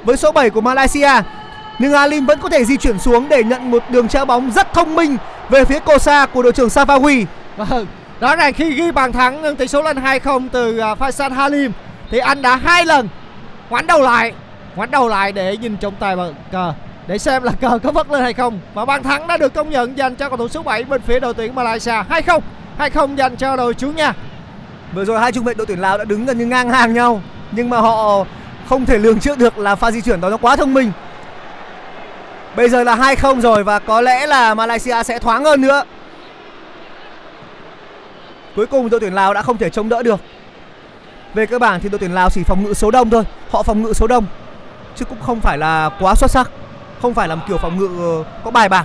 [0.04, 1.10] với số 7 của Malaysia.
[1.78, 4.74] Nhưng Halim vẫn có thể di chuyển xuống để nhận một đường treo bóng rất
[4.74, 5.16] thông minh
[5.48, 7.24] về phía xa của đội trưởng Safawi.
[7.56, 7.86] Vâng,
[8.20, 11.72] rõ ràng khi ghi bàn thắng nâng tỷ số lên 2-0 từ uh, Faisal Halim
[12.10, 13.08] thì anh đã hai lần
[13.70, 14.32] ngoảnh đầu lại,
[14.76, 16.72] ngoảnh đầu lại để nhìn trọng tài bằng cờ
[17.06, 19.70] để xem là cờ có vất lên hay không và bàn thắng đã được công
[19.70, 22.40] nhận dành cho cầu thủ số 7 bên phía đội tuyển Malaysia 2-0
[22.78, 24.14] 2-0 dành cho đội chủ nhà
[24.94, 27.20] Vừa rồi hai trung vệ đội tuyển Lào đã đứng gần như ngang hàng nhau
[27.56, 28.24] nhưng mà họ
[28.68, 30.92] không thể lường trước được là pha di chuyển đó nó quá thông minh.
[32.56, 35.82] Bây giờ là 2-0 rồi và có lẽ là Malaysia sẽ thoáng hơn nữa.
[38.56, 40.20] Cuối cùng đội tuyển Lào đã không thể chống đỡ được.
[41.34, 43.82] Về cơ bản thì đội tuyển Lào chỉ phòng ngự số đông thôi, họ phòng
[43.82, 44.26] ngự số đông
[44.96, 46.50] chứ cũng không phải là quá xuất sắc,
[47.02, 48.84] không phải là một kiểu phòng ngự ờ, có bài bản.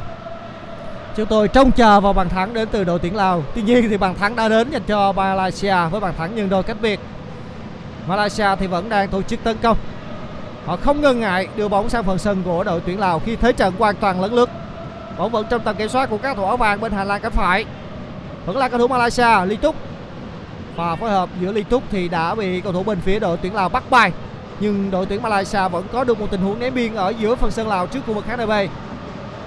[1.17, 3.43] Chúng tôi trông chờ vào bàn thắng đến từ đội tuyển Lào.
[3.55, 6.63] Tuy nhiên thì bàn thắng đã đến dành cho Malaysia với bàn thắng nhân đôi
[6.63, 6.99] cách biệt.
[8.07, 9.77] Malaysia thì vẫn đang tổ chức tấn công.
[10.65, 13.53] Họ không ngần ngại đưa bóng sang phần sân của đội tuyển Lào khi thế
[13.53, 14.49] trận hoàn toàn lấn lướt.
[15.17, 17.31] Bóng vẫn trong tầm kiểm soát của các thủ áo vàng bên hành lang cánh
[17.31, 17.65] phải.
[18.45, 19.75] Vẫn là cầu thủ Malaysia, Ly Túc.
[20.75, 23.55] Và phối hợp giữa Ly Túc thì đã bị cầu thủ bên phía đội tuyển
[23.55, 24.11] Lào bắt bài.
[24.59, 27.51] Nhưng đội tuyển Malaysia vẫn có được một tình huống ném biên ở giữa phần
[27.51, 28.51] sân Lào trước khu vực HDB.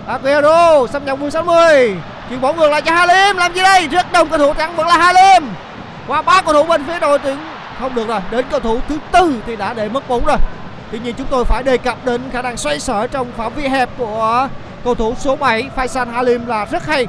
[0.07, 1.97] Aguero xâm nhập vùng 60
[2.29, 4.87] chuyển bóng ngược lại cho Halim làm gì đây rất đông cầu thủ trắng vẫn
[4.87, 5.49] là Halim
[6.07, 7.37] qua ba cầu thủ bên phía đội tuyển
[7.81, 10.37] không được rồi, đến cầu thủ thứ tư thì đã để mất bóng rồi.
[10.91, 13.69] Tuy nhiên chúng tôi phải đề cập đến khả năng xoay sở trong phạm vi
[13.69, 14.49] hẹp của
[14.85, 17.07] cầu thủ số 7 Faisal Halim là rất hay.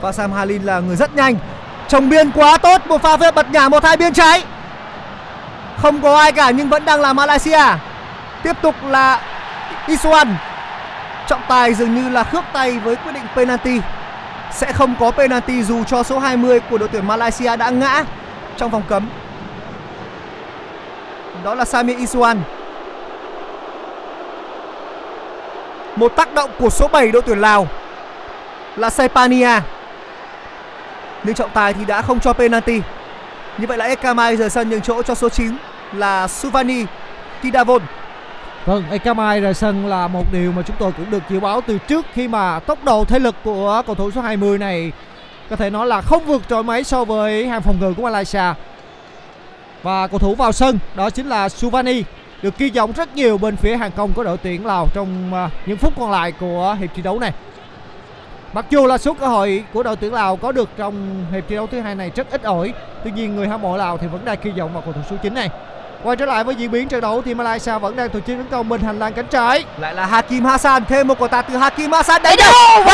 [0.00, 1.36] Và Sam Halin là người rất nhanh.
[1.88, 4.42] Trồng biên quá tốt, một pha phép bật nhả một hai biên trái
[5.76, 7.64] không có ai cả nhưng vẫn đang là Malaysia.
[8.42, 9.20] Tiếp tục là
[9.86, 10.26] Iswan.
[11.28, 13.80] Trọng tài dường như là khước tay với quyết định penalty.
[14.52, 18.04] Sẽ không có penalty dù cho số 20 của đội tuyển Malaysia đã ngã
[18.56, 19.08] trong vòng cấm.
[21.44, 22.40] Đó là Samir Isuan
[25.96, 27.68] Một tác động của số 7 đội tuyển Lào
[28.76, 29.60] là Sepania.
[31.24, 32.80] Nhưng trọng tài thì đã không cho penalty.
[33.58, 35.56] Như vậy là Ekamai rời sân nhường chỗ cho số 9
[35.92, 36.84] là Suvani
[37.42, 37.82] Kidavon.
[38.66, 41.78] Vâng, Ekamai rời sân là một điều mà chúng tôi cũng được dự báo từ
[41.78, 44.92] trước khi mà tốc độ thể lực của cầu thủ số 20 này
[45.50, 48.54] có thể nói là không vượt trội mấy so với hàng phòng ngự của Malaysia.
[49.86, 52.02] Và cầu thủ vào sân đó chính là Suvani
[52.42, 55.50] được kỳ vọng rất nhiều bên phía hàng công của đội tuyển Lào trong à,
[55.66, 57.32] những phút còn lại của hiệp thi đấu này.
[58.52, 61.54] Mặc dù là số cơ hội của đội tuyển Lào có được trong hiệp thi
[61.54, 62.72] đấu thứ hai này rất ít ỏi,
[63.04, 65.16] tuy nhiên người hâm mộ Lào thì vẫn đang kỳ vọng vào cầu thủ số
[65.22, 65.50] 9 này.
[66.02, 68.46] Quay trở lại với diễn biến trận đấu thì Malaysia vẫn đang tổ chức tấn
[68.50, 69.64] công bên hành lang cánh trái.
[69.78, 72.84] Lại là Hakim Hassan thêm một quả tạt từ Hakim Hassan đánh đầu.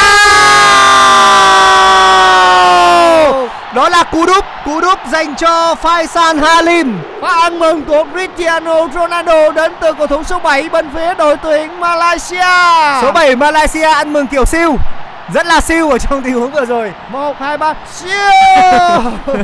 [3.74, 6.98] Đó là cú đúp, cú đúp dành cho Faisal Halim.
[7.20, 11.36] Và ăn mừng của Cristiano Ronaldo đến từ cầu thủ số 7 bên phía đội
[11.36, 13.02] tuyển Malaysia.
[13.02, 14.76] Số 7 Malaysia ăn mừng kiểu siêu.
[15.34, 16.92] Rất là siêu ở trong tình huống vừa rồi.
[17.10, 18.10] 1 2 3 siêu.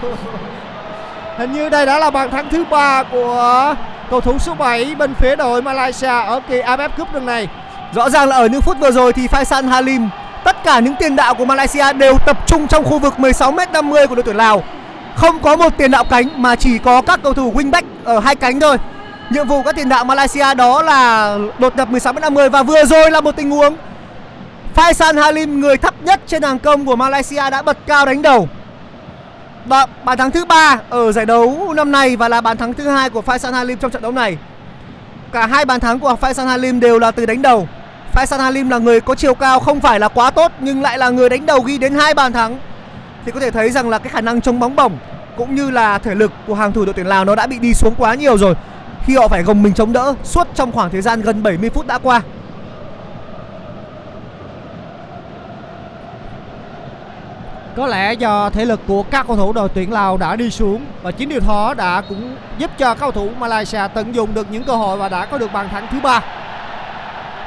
[1.38, 3.74] Hình như đây đã là bàn thắng thứ ba của
[4.10, 7.48] cầu thủ số 7 bên phía đội Malaysia ở kỳ AFF Cup lần này.
[7.92, 10.08] Rõ ràng là ở những phút vừa rồi thì Faisal Halim
[10.48, 14.14] tất cả những tiền đạo của Malaysia đều tập trung trong khu vực 16m50 của
[14.14, 14.62] đội tuyển Lào.
[15.16, 18.36] Không có một tiền đạo cánh mà chỉ có các cầu thủ wingback ở hai
[18.36, 18.76] cánh thôi.
[19.30, 23.20] Nhiệm vụ các tiền đạo Malaysia đó là đột nhập 16m50 và vừa rồi là
[23.20, 23.76] một tình huống
[24.76, 28.48] Faisal Halim, người thấp nhất trên hàng công của Malaysia đã bật cao đánh đầu.
[29.64, 32.88] Và bàn thắng thứ ba ở giải đấu năm nay và là bàn thắng thứ
[32.88, 34.36] hai của Faisal Halim trong trận đấu này.
[35.32, 37.68] Cả hai bàn thắng của Faisal Halim đều là từ đánh đầu.
[38.14, 41.08] Faisal Halim là người có chiều cao không phải là quá tốt, nhưng lại là
[41.10, 42.58] người đánh đầu ghi đến hai bàn thắng.
[43.24, 44.92] Thì có thể thấy rằng là cái khả năng chống bóng bổng
[45.36, 47.74] cũng như là thể lực của hàng thủ đội tuyển Lào nó đã bị đi
[47.74, 48.54] xuống quá nhiều rồi
[49.04, 51.86] khi họ phải gồng mình chống đỡ suốt trong khoảng thời gian gần 70 phút
[51.86, 52.22] đã qua.
[57.76, 60.84] Có lẽ do thể lực của các cầu thủ đội tuyển Lào đã đi xuống
[61.02, 64.46] và chính điều đó đã cũng giúp cho các cầu thủ Malaysia tận dụng được
[64.50, 66.22] những cơ hội và đã có được bàn thắng thứ ba.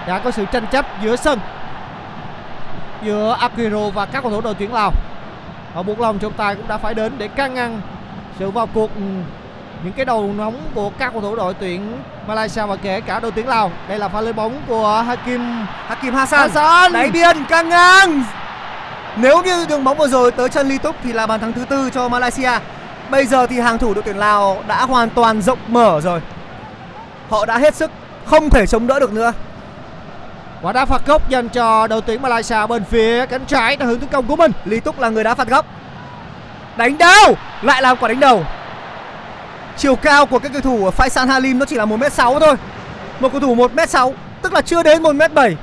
[0.07, 1.39] Đã có sự tranh chấp giữa sân
[3.03, 4.93] giữa Akiro và các cầu thủ đội tuyển Lào.
[5.73, 7.81] Và buộc lòng trọng tài cũng đã phải đến để can ngăn
[8.39, 9.01] sự vào cuộc ừ,
[9.83, 13.31] những cái đầu nóng của các cầu thủ đội tuyển Malaysia và kể cả đội
[13.31, 13.71] tuyển Lào.
[13.87, 16.93] Đây là pha lên bóng của Hakim Hakim Hassan, Hassan.
[16.93, 18.23] đáy biên căng ngang.
[19.15, 21.65] Nếu như đường bóng vừa rồi tới chân Ly Túc thì là bàn thắng thứ
[21.65, 22.51] tư cho Malaysia.
[23.09, 26.21] Bây giờ thì hàng thủ đội tuyển Lào đã hoàn toàn rộng mở rồi.
[27.29, 27.91] Họ đã hết sức
[28.25, 29.33] không thể chống đỡ được nữa.
[30.61, 33.99] Quả đá phạt góc dành cho đội tuyển Malaysia bên phía cánh trái đã hướng
[33.99, 34.51] tấn công của mình.
[34.65, 35.65] Lý Túc là người đá phạt góc.
[36.77, 38.45] Đánh đầu, lại là quả đánh đầu.
[39.77, 42.55] Chiều cao của các cầu thủ ở Faisal Halim nó chỉ là 1m6 thôi.
[43.19, 45.55] Một cầu thủ 1m6 tức là chưa đến 1m7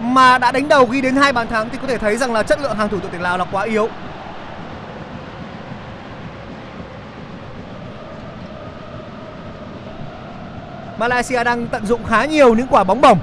[0.00, 2.42] mà đã đánh đầu ghi đến hai bàn thắng thì có thể thấy rằng là
[2.42, 3.88] chất lượng hàng thủ đội tuyển Lào là quá yếu.
[10.98, 13.18] Malaysia đang tận dụng khá nhiều những quả bóng bổng.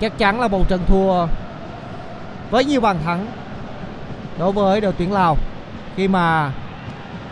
[0.00, 1.26] Chắc chắn là một trận thua
[2.50, 3.26] với nhiều bàn thắng
[4.38, 5.36] đối với đội tuyển Lào.
[5.96, 6.50] Khi mà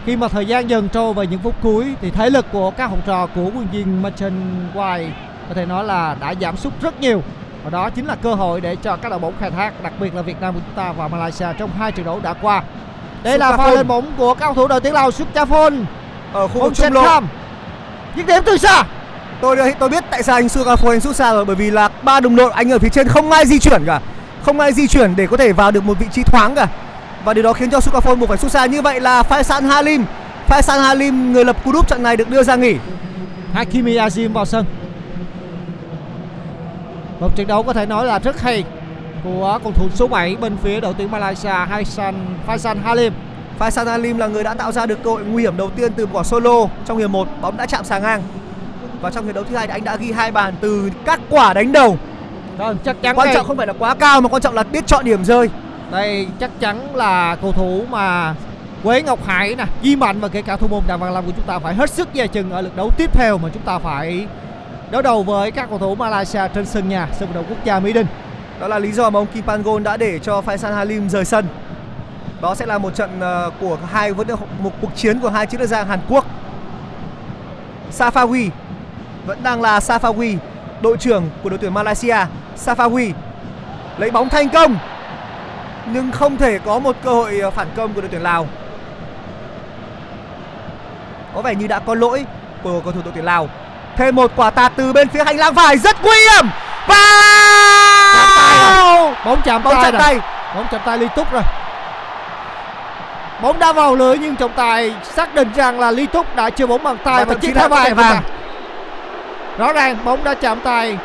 [0.06, 2.86] khi mà thời gian dần trôi vào những phút cuối thì thể lực của các
[2.86, 5.10] học trò của quân viên Machen White
[5.48, 7.22] có thể nói là đã giảm sút rất nhiều.
[7.64, 10.14] Và đó chính là cơ hội để cho các đội bóng khai thác đặc biệt
[10.14, 12.62] là Việt Nam của chúng ta và Malaysia trong hai trận đấu đã qua.
[13.22, 15.84] Đây là pha lên bóng của các cầu thủ đội tuyển Lào Suchafon
[16.32, 17.20] ở khu vực trung lộ.
[18.16, 18.82] Dứt điểm từ xa
[19.40, 22.20] Tôi tôi biết tại sao anh Sugafo anh sút xa rồi bởi vì là ba
[22.20, 24.00] đồng đội anh ở phía trên không ai di chuyển cả.
[24.42, 26.68] Không ai di chuyển để có thể vào được một vị trí thoáng cả.
[27.24, 30.04] Và điều đó khiến cho Sugafo buộc phải sút xa như vậy là Faisal Halim.
[30.48, 32.76] Faisal Halim người lập cú đúp trận này được đưa ra nghỉ.
[33.52, 34.64] Hakimi Azim vào sân
[37.20, 38.64] một trận đấu có thể nói là rất hay
[39.24, 42.14] của cầu thủ số 7 bên phía đội tuyển Malaysia Hassan
[42.46, 43.12] Faisal Halim
[43.58, 46.06] Faisal Halim là người đã tạo ra được cơ hội nguy hiểm đầu tiên từ
[46.12, 48.22] quả solo trong hiệp 1, bóng đã chạm xà ngang.
[49.00, 51.54] Và trong hiệp đấu thứ hai thì anh đã ghi hai bàn từ các quả
[51.54, 51.98] đánh đầu.
[52.58, 54.62] Vâng, chắc chắn Quan đây, trọng không phải là quá cao mà quan trọng là
[54.62, 55.50] biết chọn điểm rơi.
[55.90, 58.34] đây chắc chắn là cầu thủ mà
[58.82, 61.32] Quế Ngọc Hải nè, Di Mạnh và kể cả thủ môn Đặng Văn Lâm của
[61.36, 63.78] chúng ta phải hết sức dè chừng ở lượt đấu tiếp theo mà chúng ta
[63.78, 64.26] phải
[64.90, 67.80] đối đầu với các cầu thủ Malaysia trên sân nhà sân vận động quốc gia
[67.80, 68.06] Mỹ Đình.
[68.60, 71.46] Đó là lý do mà ông Kim Pangon đã để cho Faisal Halim rời sân.
[72.40, 75.46] Đó sẽ là một trận ờ, của hai vấn đề một cuộc chiến của hai
[75.46, 76.26] chiến lược gia Hàn Quốc.
[77.98, 78.50] Safawi
[79.28, 80.36] vẫn đang là Safawi,
[80.80, 82.16] đội trưởng của đội tuyển Malaysia.
[82.64, 83.12] Safawi
[83.98, 84.78] lấy bóng thành công
[85.86, 88.46] nhưng không thể có một cơ hội ờ, phản công của đội tuyển Lào.
[91.34, 92.24] Có vẻ như đã có lỗi
[92.62, 93.48] của cầu thủ đội tuyển Lào.
[93.96, 96.46] Thêm một quả tạt từ bên phía hành lang phải rất nguy hiểm.
[96.88, 97.04] Và
[99.24, 100.20] bóng chạm bóng chạm tay.
[100.54, 101.42] bóng chạm tay Ly Túc rồi
[103.42, 106.66] bóng đã vào lưới nhưng trọng tài xác định rằng là Ly Túc đã chơi
[106.66, 108.22] bóng bằng tay Và và chiếc thẻ vàng.
[109.58, 110.98] Rõ ràng bóng đã chạm tay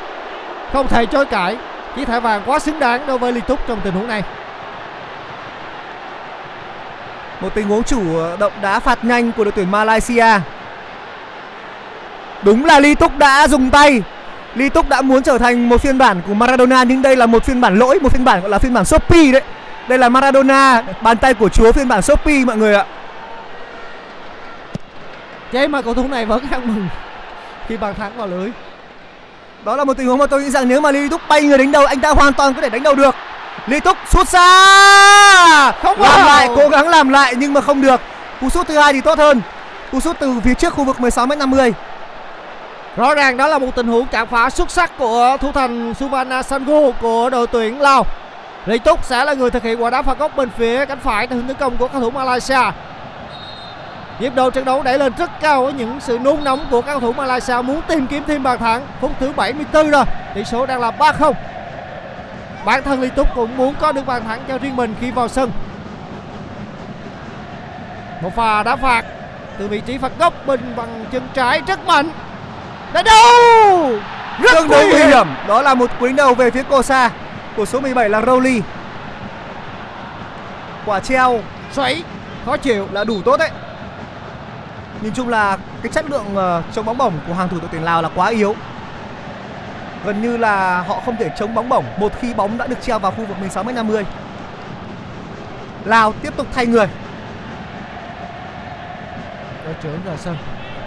[0.73, 1.57] không thể chối cãi
[1.95, 4.23] chiếc thẻ vàng quá xứng đáng đối với Ly Túc trong tình huống này
[7.43, 8.01] Một tình huống chủ
[8.39, 10.39] động đá phạt nhanh của đội tuyển Malaysia.
[12.43, 14.01] Đúng là Ly Túc đã dùng tay.
[14.55, 17.43] Ly Túc đã muốn trở thành một phiên bản của Maradona nhưng đây là một
[17.43, 19.41] phiên bản lỗi, một phiên bản gọi là phiên bản Shopee đấy.
[19.87, 22.85] Đây là Maradona, bàn tay của chúa phiên bản Shopee mọi người ạ.
[25.51, 26.87] thế mà cầu thủ này vẫn ăn mừng
[27.67, 28.49] khi bàn thắng vào lưới
[29.65, 31.57] Đó là một tình huống mà tôi nghĩ rằng nếu mà Ly Túc bay người
[31.57, 33.15] đánh đầu anh ta hoàn toàn có thể đánh đầu được.
[33.67, 35.71] Ly Túc sút xa.
[35.71, 36.25] Không làm vào.
[36.25, 38.01] lại, cố gắng làm lại nhưng mà không được.
[38.41, 39.41] Cú sút thứ hai thì tốt hơn.
[39.91, 41.71] Cú sút từ phía trước khu vực 16m50.
[42.97, 46.43] Rõ ràng đó là một tình huống chạm phá xuất sắc của thủ thành Suvana
[46.43, 48.05] Sango của đội tuyển Lào.
[48.65, 51.27] Lý Túc sẽ là người thực hiện quả đá phạt góc bên phía cánh phải
[51.27, 52.71] từ hướng tấn công của cầu thủ Malaysia.
[54.19, 56.91] Nhịp độ trận đấu đẩy lên rất cao với những sự nôn nóng của các
[56.91, 58.81] cầu thủ Malaysia muốn tìm kiếm thêm bàn thắng.
[59.01, 61.33] Phút thứ 74 rồi, tỷ số đang là 3-0.
[62.65, 65.27] Bản thân Lý Túc cũng muốn có được bàn thắng cho riêng mình khi vào
[65.27, 65.51] sân.
[68.21, 69.05] Một pha đá phạt
[69.57, 72.09] từ vị trí phạt góc bên bằng chân trái rất mạnh.
[72.93, 73.99] Đánh đầu
[74.39, 75.27] rất Tương nguy hiểm hiểm.
[75.47, 77.09] Đó là một cú đánh đầu về phía Kosa
[77.55, 78.61] của số 17 là Rowley.
[80.85, 81.39] Quả treo
[81.71, 82.03] xoáy
[82.45, 83.49] khó chịu là đủ tốt đấy.
[85.03, 87.83] Nhìn chung là cái chất lượng ờ, chống bóng bổng của hàng thủ đội tuyển
[87.83, 88.55] Lào là quá yếu.
[90.05, 92.99] Gần như là họ không thể chống bóng bổng một khi bóng đã được treo
[92.99, 94.03] vào khu vực 16m50.
[95.85, 96.87] Lào tiếp tục thay người.
[99.65, 100.37] đội trưởng ra sân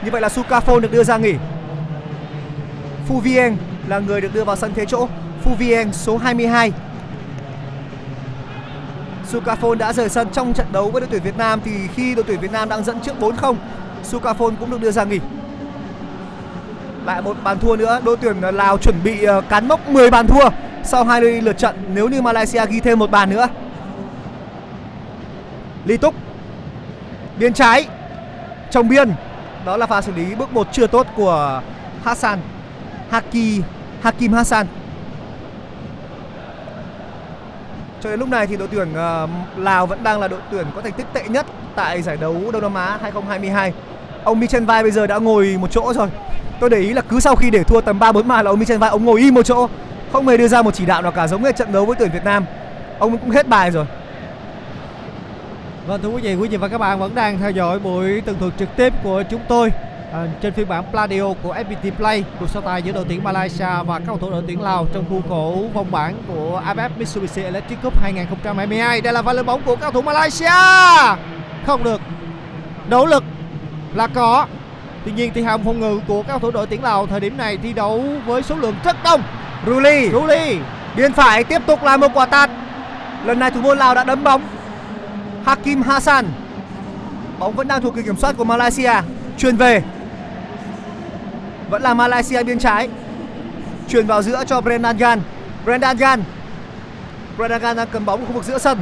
[0.05, 1.35] Như vậy là Sukafon được đưa ra nghỉ.
[3.07, 5.09] Phu Vieng là người được đưa vào sân thế chỗ.
[5.43, 6.73] Phu Vieng số 22.
[9.33, 12.25] Sukafon đã rời sân trong trận đấu với đội tuyển Việt Nam thì khi đội
[12.29, 13.55] tuyển Việt Nam đang dẫn trước 4-0,
[14.13, 15.21] Sukafon cũng được đưa ra nghỉ.
[17.05, 20.27] Lại một bàn thua nữa, đội tuyển Lào chuẩn bị ờ, cán mốc 10 bàn
[20.27, 20.51] thua
[20.85, 23.49] sau hai lượt trận nếu như Malaysia ghi thêm một bàn nữa.
[25.85, 26.15] Ly Túc
[27.39, 27.89] biên trái
[28.71, 29.13] trong biên
[29.65, 31.63] đó là pha xử lý bước một chưa tốt của
[32.05, 32.39] Hassan
[33.11, 33.63] Haki
[34.03, 34.67] Hakim Hassan
[38.01, 40.83] cho đến lúc này thì đội tuyển ờ, Lào vẫn đang là đội tuyển có
[40.83, 43.73] thành tích tệ nhất tại giải đấu Đông Nam Á 2022
[44.27, 46.09] ông Michel Vai bây giờ đã ngồi một chỗ rồi
[46.61, 48.59] tôi để ý là cứ sau khi để thua tầm 3 4 màn là ông
[48.59, 49.69] Michel Vai ông ngồi im một chỗ
[50.13, 52.11] không hề đưa ra một chỉ đạo nào cả giống như trận đấu với tuyển
[52.13, 52.45] Việt Nam
[52.99, 53.87] ông cũng hết bài rồi
[55.87, 58.37] Vâng thưa quý vị, quý vị và các bạn vẫn đang theo dõi buổi tường
[58.41, 59.73] thuật trực tiếp của chúng tôi
[60.13, 63.83] à, trên phiên bản Pladio của FPT Play cuộc so tài giữa đội tuyển Malaysia
[63.87, 67.43] và các cầu thủ đội tuyển Lào trong khuôn khổ vòng bảng của AFF Mitsubishi
[67.43, 69.01] Electric Cup 2022.
[69.01, 70.51] Đây là pha lên bóng của cầu thủ Malaysia.
[71.67, 72.01] Không được.
[72.89, 73.25] Nỗ lực
[73.97, 74.47] là có.
[75.05, 77.37] Tuy nhiên thì hàm phòng ngự của các cầu thủ đội tuyển Lào thời điểm
[77.37, 79.23] này thi đấu với số lượng rất đông.
[79.67, 80.59] Ruli Ruli
[80.97, 82.51] biên phải tiếp tục là một quả tạt.
[83.25, 84.43] Lần này thủ môn Lào đã đấm bóng.
[85.45, 86.27] Hakim Hassan.
[87.39, 88.93] Bóng vẫn đang thuộc quyền kiểm soát của Malaysia.
[89.39, 89.83] Truyền về.
[91.71, 92.89] Vẫn là Malaysia biên trái.
[93.89, 95.21] Truyền vào giữa cho Brendan Gan.
[95.65, 96.23] Brendan Gan.
[97.37, 98.79] Brendan Gan đang cầm bóng ở khu vực giữa sân.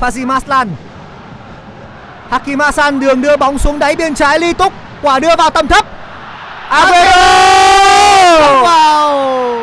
[0.00, 0.68] Fazim Aslan
[2.30, 5.68] Hakim Hassan đường đưa bóng xuống đáy biên trái Ly Túc quả đưa vào tầm
[5.68, 5.86] thấp.
[6.68, 8.62] Aguero!
[8.62, 9.58] Vào.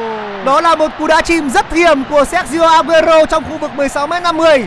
[0.46, 4.66] đó là một cú đá chìm rất hiểm của Sergio Aguero trong khu vực 16m50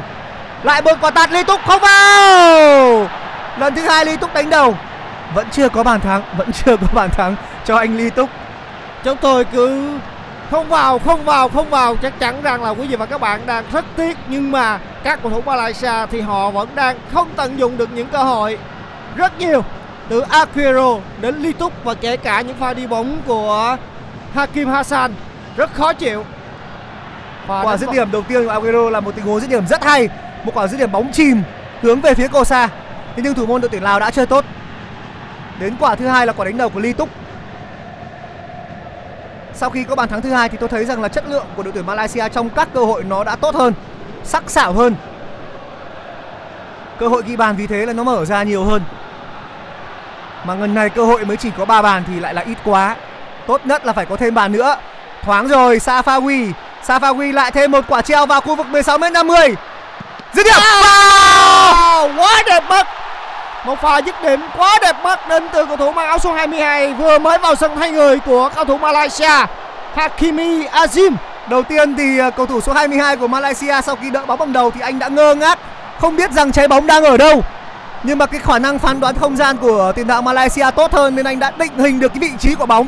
[0.62, 3.08] Lại một quả tạt Ly Túc không vào.
[3.58, 4.76] Lần thứ hai Ly Túc đánh đầu.
[5.34, 8.30] Vẫn chưa có bàn thắng Vẫn chưa có bàn thắng cho anh Ly Túc
[9.04, 9.90] chúng tôi cứ
[10.50, 11.96] không vào không vào không vào.
[11.96, 15.22] Chắc chắn rằng là quý vị và các bạn đang rất tiếc nhưng mà các
[15.22, 18.58] cầu thủ Malaysia thì họ vẫn đang không tận dụng được những cơ hội.
[19.16, 19.64] Rất nhiều
[20.08, 23.76] từ Aguero đến Túc và kể cả những pha đi bóng của
[24.34, 25.12] Hakim Hassan.
[25.56, 26.24] Rất khó chịu.
[27.46, 29.84] Và Quả dứt điểm đầu tiên của Aguero là một tình huống dứt điểm rất
[29.84, 30.08] hay.
[30.44, 31.42] Một quả dứt điểm bóng chìm
[31.82, 32.68] hướng về phía Kosa.
[33.16, 34.44] Thế nhưng thủ môn đội tuyển Lào đã chơi tốt.
[35.60, 37.08] Đến quả thứ hai là quả đánh đầu của Túc
[39.58, 41.62] Sau khi có bàn thắng thứ hai thì tôi thấy rằng là chất lượng của
[41.62, 43.74] đội tuyển Malaysia trong các cơ hội nó đã tốt hơn
[44.24, 44.94] Sắc sảo hơn.
[46.98, 48.82] Cơ hội ghi bàn vì thế là nó mở ra nhiều hơn.
[50.44, 52.96] Mà ngần này cơ hội mới chỉ có 3 bàn thì lại là ít quá.
[53.46, 54.76] Tốt nhất là phải có thêm bàn nữa.
[55.22, 56.52] Thoáng rồi Safawi.
[56.86, 59.54] Safawi lại thêm một quả treo vào khu vực 16 m 50
[60.32, 60.60] dứt điểm.
[60.60, 62.86] Wow, quá đẹp mắt
[63.68, 66.92] một pha dứt điểm quá đẹp mắt đến từ cầu thủ mang áo số 22
[66.92, 69.46] vừa mới vào sân thay người của cầu thủ Malaysia
[69.94, 71.12] Hakimi Azim
[71.50, 74.52] Đầu tiên thì à, cầu thủ số 22 của Malaysia sau khi đỡ bóng bằng
[74.52, 75.58] đầu thì anh đã ngơ ngác
[75.98, 77.42] không biết rằng trái bóng đang ở đâu.
[78.02, 81.16] Nhưng mà cái khả năng phán đoán không gian của tiền đạo Malaysia tốt hơn
[81.16, 82.86] nên anh đã định hình được cái vị trí của bóng.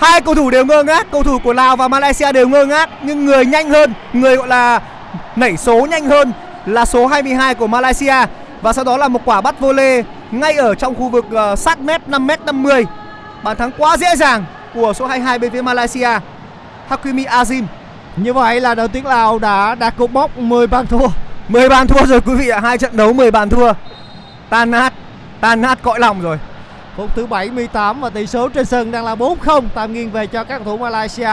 [0.00, 2.90] Hai cầu thủ đều ngơ ngác, cầu thủ của Lào và Malaysia đều ngơ ngác
[3.02, 4.80] nhưng người nhanh hơn, người gọi là
[5.36, 6.32] nảy số nhanh hơn
[6.66, 8.14] là số 22 của Malaysia
[8.64, 11.80] và sau đó là một quả bắt volley ngay ở trong khu vực ờ, sát
[11.80, 12.84] mét 5 mét 50.
[13.42, 14.44] Bàn thắng quá dễ dàng
[14.74, 16.08] của số 22 bên phía Malaysia.
[16.88, 17.62] Hakimi Azim
[18.16, 21.06] như vậy là đội tuyển Lào đã đạt cột mốc 10 bàn thua
[21.48, 23.72] 10 bàn thua rồi quý vị ạ, hai trận đấu 10 bàn thua.
[24.50, 24.92] Tan nát,
[25.40, 26.38] tan nát cõi lòng rồi.
[26.96, 30.44] phút thứ 78 và tỷ số trên sân đang là 4-0 tạm nghiêng về cho
[30.44, 31.30] các cầu thủ Malaysia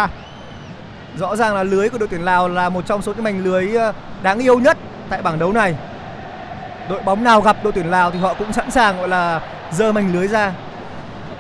[1.18, 3.76] Rõ ràng là lưới của đội tuyển Lào là một trong số những mảnh lưới
[3.76, 4.78] ờ, đáng yêu nhất
[5.10, 5.76] tại bảng đấu này.
[6.90, 9.92] Đội bóng nào gặp đội tuyển Lào thì họ cũng sẵn sàng gọi là dơ
[9.92, 10.54] mảnh lưới ra.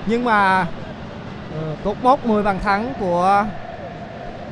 [0.06, 0.68] nhưng mà
[1.56, 3.46] ờ, cột mốc 10 bàn thắng của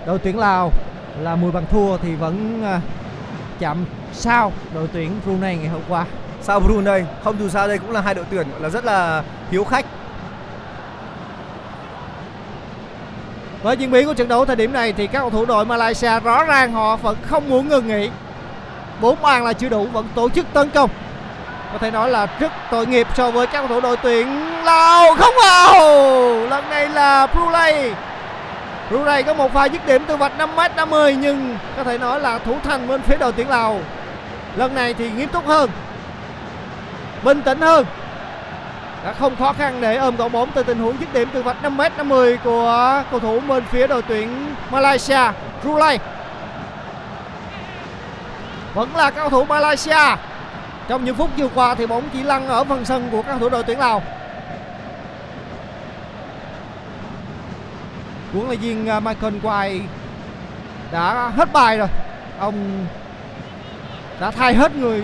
[0.06, 0.72] đội tuyển Lào
[1.20, 2.80] là 10 bàn thua thì vẫn ờ,
[3.60, 6.06] chậm sau đội tuyển Brunei ngày hôm qua
[6.42, 7.04] Sao Brunei?
[7.24, 9.86] Không dù sao đây cũng là hai đội tuyển gọi là rất là hiếu khách.
[13.64, 16.20] với diễn biến của trận đấu thời điểm này thì các cầu thủ đội Malaysia
[16.20, 18.10] rõ ràng họ vẫn không muốn ngừng nghỉ
[19.02, 20.90] bốn bàn là chưa đủ, vẫn tổ chức tấn công.
[21.74, 24.28] Có thể nói là rất tội nghiệp so với các cầu thủ đội tuyển
[24.64, 25.16] Lào.
[25.16, 25.74] Không vào!
[26.50, 27.92] Lần này là Brunei.
[28.90, 32.40] Brunei có một pha dứt điểm từ vạch 5m 50 nhưng có thể nói là
[32.40, 33.80] thủ thành bên phía đội tuyển Lào.
[34.56, 35.70] Lần này thì nghiêm túc hơn,
[37.24, 37.86] bình tĩnh hơn.
[39.06, 41.58] Đã không khó khăn để ôm gọn bóng từ tình huống dứt điểm từ vạch
[41.64, 45.32] 5m 50 của cầu thủ bên phía đội tuyển Malaysia,
[45.64, 45.98] Brunei
[48.74, 50.16] vẫn là các cầu thủ Malaysia
[50.88, 53.40] trong những phút vừa qua thì bóng chỉ lăn ở phần sân của các cầu
[53.40, 54.04] thủ đội tuyển Lào
[58.34, 59.82] huấn luyện viên à, Michael Quay
[60.92, 61.88] đã hết bài rồi
[62.40, 62.88] ông
[64.20, 65.04] đã thay hết người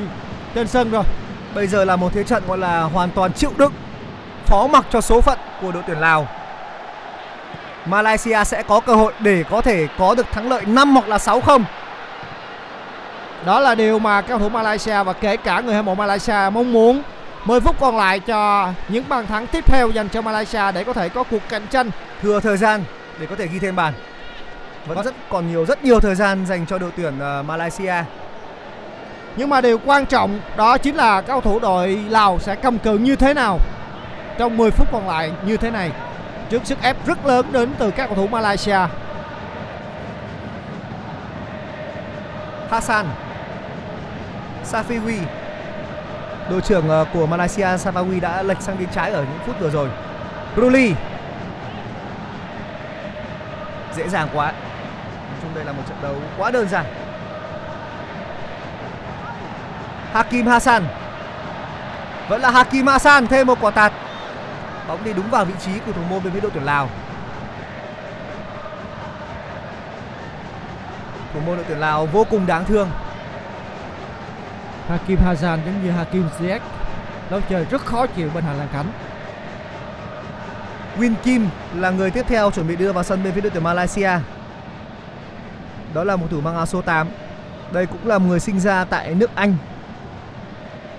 [0.55, 1.03] trên sân rồi
[1.55, 3.73] Bây giờ là một thế trận gọi là hoàn toàn chịu đựng,
[4.45, 6.27] phó mặc cho số phận của đội tuyển Lào.
[7.85, 11.17] Malaysia sẽ có cơ hội để có thể có được thắng lợi 5 hoặc là
[11.17, 11.65] 6 không.
[13.45, 16.49] Đó là điều mà các cầu thủ Malaysia và kể cả người hâm mộ Malaysia
[16.53, 17.01] mong muốn
[17.45, 20.93] 10 phút còn lại cho những bàn thắng tiếp theo dành cho Malaysia để có
[20.93, 21.89] thể có cuộc cạnh tranh
[22.21, 22.83] Thừa thời gian
[23.19, 23.93] để có thể ghi thêm bàn.
[24.87, 25.05] Vẫn Vâng.
[25.05, 27.93] rất còn nhiều rất nhiều thời gian dành cho đội tuyển ờ, Malaysia.
[29.35, 32.77] Nhưng mà điều quan trọng đó chính là các cầu thủ đội Lào sẽ cầm
[32.79, 33.59] cự như thế nào
[34.37, 35.91] trong 10 phút còn lại như thế này
[36.49, 38.79] trước sức ép rất lớn đến từ các cầu thủ Malaysia.
[42.69, 43.05] Hassan
[44.71, 45.17] Safiwi.
[46.49, 49.69] Đội trưởng ờ, của Malaysia Safawi đã lệch sang bên trái ở những phút vừa
[49.69, 49.89] rồi.
[50.55, 50.93] Ruli
[53.95, 54.45] dễ dàng quá.
[54.45, 56.85] Nói chung đây là một trận đấu quá đơn giản.
[60.13, 60.83] Hakim Hassan.
[62.29, 63.93] Vẫn là Hakim Hassan, thêm một quả tạt.
[64.87, 66.89] Bóng đi đúng vào vị trí của thủ môn bên phía đội tuyển Lào.
[71.33, 72.89] Thủ môn đội tuyển Lào vô cùng đáng thương.
[74.87, 76.59] Hakim Hazan giống như Hakim Ziyech
[77.29, 78.85] lối chơi rất khó chịu bên hàng lan cánh.
[80.99, 83.63] Win Kim là người tiếp theo chuẩn bị đưa vào sân bên phía đội tuyển
[83.63, 84.11] Malaysia.
[85.93, 87.07] Đó là một thủ mang áo số 8.
[87.71, 89.55] Đây cũng là một người sinh ra tại nước Anh.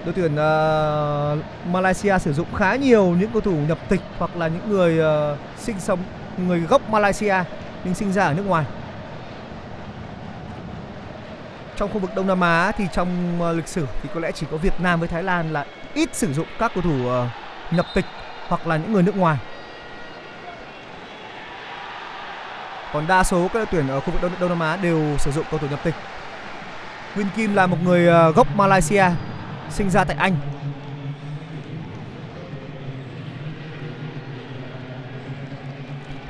[0.04, 1.38] Đội tuyển uh,
[1.72, 4.98] Malaysia sử dụng khá nhiều những cầu thủ nhập tịch hoặc là những người
[5.32, 5.98] uh, sinh sống
[6.46, 7.36] người gốc Malaysia
[7.84, 8.64] nhưng sinh ra ở nước ngoài.
[11.76, 14.46] Trong khu vực Đông Nam Á thì trong ờ, lịch sử thì có lẽ chỉ
[14.50, 17.28] có Việt Nam với Thái Lan là ít sử dụng các cầu thủ ờ,
[17.70, 18.04] nhập tịch
[18.48, 19.38] hoặc là những người nước ngoài.
[22.92, 25.30] Còn đa số các đội tuyển ở khu vực Đông, Đông Nam Á đều sử
[25.32, 25.94] dụng cầu thủ nhập tịch.
[27.16, 29.04] Win Kim là một người ờ, gốc Malaysia,
[29.70, 30.36] sinh ra tại Anh.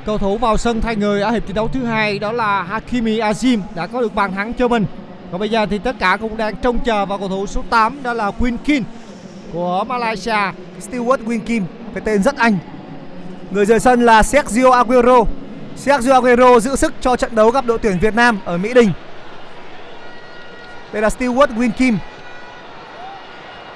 [0.05, 3.19] Cầu thủ vào sân thay người ở hiệp thi đấu thứ hai đó là Hakimi
[3.19, 4.85] Azim đã có được bàn thắng cho mình.
[5.31, 8.03] Còn bây giờ thì tất cả cũng đang trông chờ vào cầu thủ số 8
[8.03, 8.83] đó là Quin Kim
[9.53, 10.51] của Malaysia.
[10.89, 12.57] Stewart Win Kim, cái tên rất Anh.
[13.51, 15.23] Người rời sân là Sergio Aguero.
[15.75, 18.91] Sergio Aguero giữ sức cho trận đấu gặp đội tuyển Việt Nam ở Mỹ Đình.
[20.93, 21.97] Đây là Stewart Win Kim.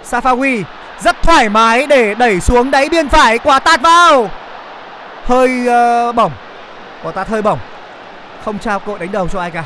[0.09, 0.63] Safawi,
[1.03, 4.29] rất thoải mái để đẩy xuống đáy biên phải quả tạt vào
[5.23, 6.31] hơi ờ, uh, bổng
[7.03, 7.59] quả tạt hơi bổng
[8.45, 9.63] không trao cơ đánh đầu cho ai cả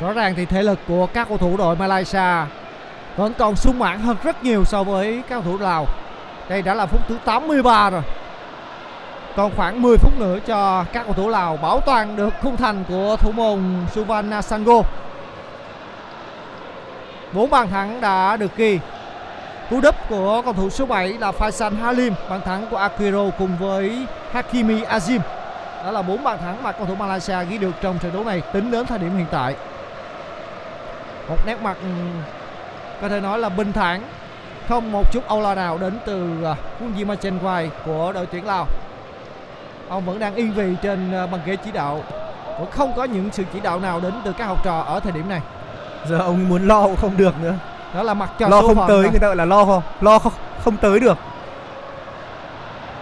[0.00, 2.46] Rõ ràng thì thể lực của các cầu thủ đội Malaysia
[3.16, 5.86] vẫn còn sung mãn hơn rất nhiều so với các cầu thủ Lào.
[6.48, 8.02] Đây đã là phút thứ 83 rồi.
[9.36, 12.84] Còn khoảng 10 phút nữa cho các cầu thủ Lào bảo toàn được khung thành
[12.88, 13.60] của thủ môn
[13.94, 14.82] Suvan Sango.
[17.32, 18.78] Bốn bàn thắng đã được ghi.
[19.70, 23.56] Cú đúp của cầu thủ số 7 là Faisal Halim, bàn thắng của Akiro cùng
[23.60, 25.20] với Hakimi Azim.
[25.84, 28.42] Đó là bốn bàn thắng mà cầu thủ Malaysia ghi được trong trận đấu này
[28.52, 29.54] tính đến thời điểm hiện tại
[31.30, 31.88] một nét mặt ừ,
[33.00, 34.02] có thể nói là bình thản.
[34.68, 36.44] Không một chút âu lo nào đến từ
[36.80, 38.66] quân viên Machen Quay của đội tuyển Lào.
[39.88, 42.02] Ông vẫn đang yên vị trên à, băng ghế chỉ đạo.
[42.58, 45.12] Vẫn không có những sự chỉ đạo nào đến từ các học trò ở thời
[45.12, 45.40] điểm này.
[46.08, 47.54] Giờ ông muốn lo cũng không được nữa.
[47.94, 49.10] Đó là mặt cho lo không tới rồi.
[49.10, 49.82] người ta gọi là lo không?
[50.00, 50.32] Lo không,
[50.64, 51.18] không tới được.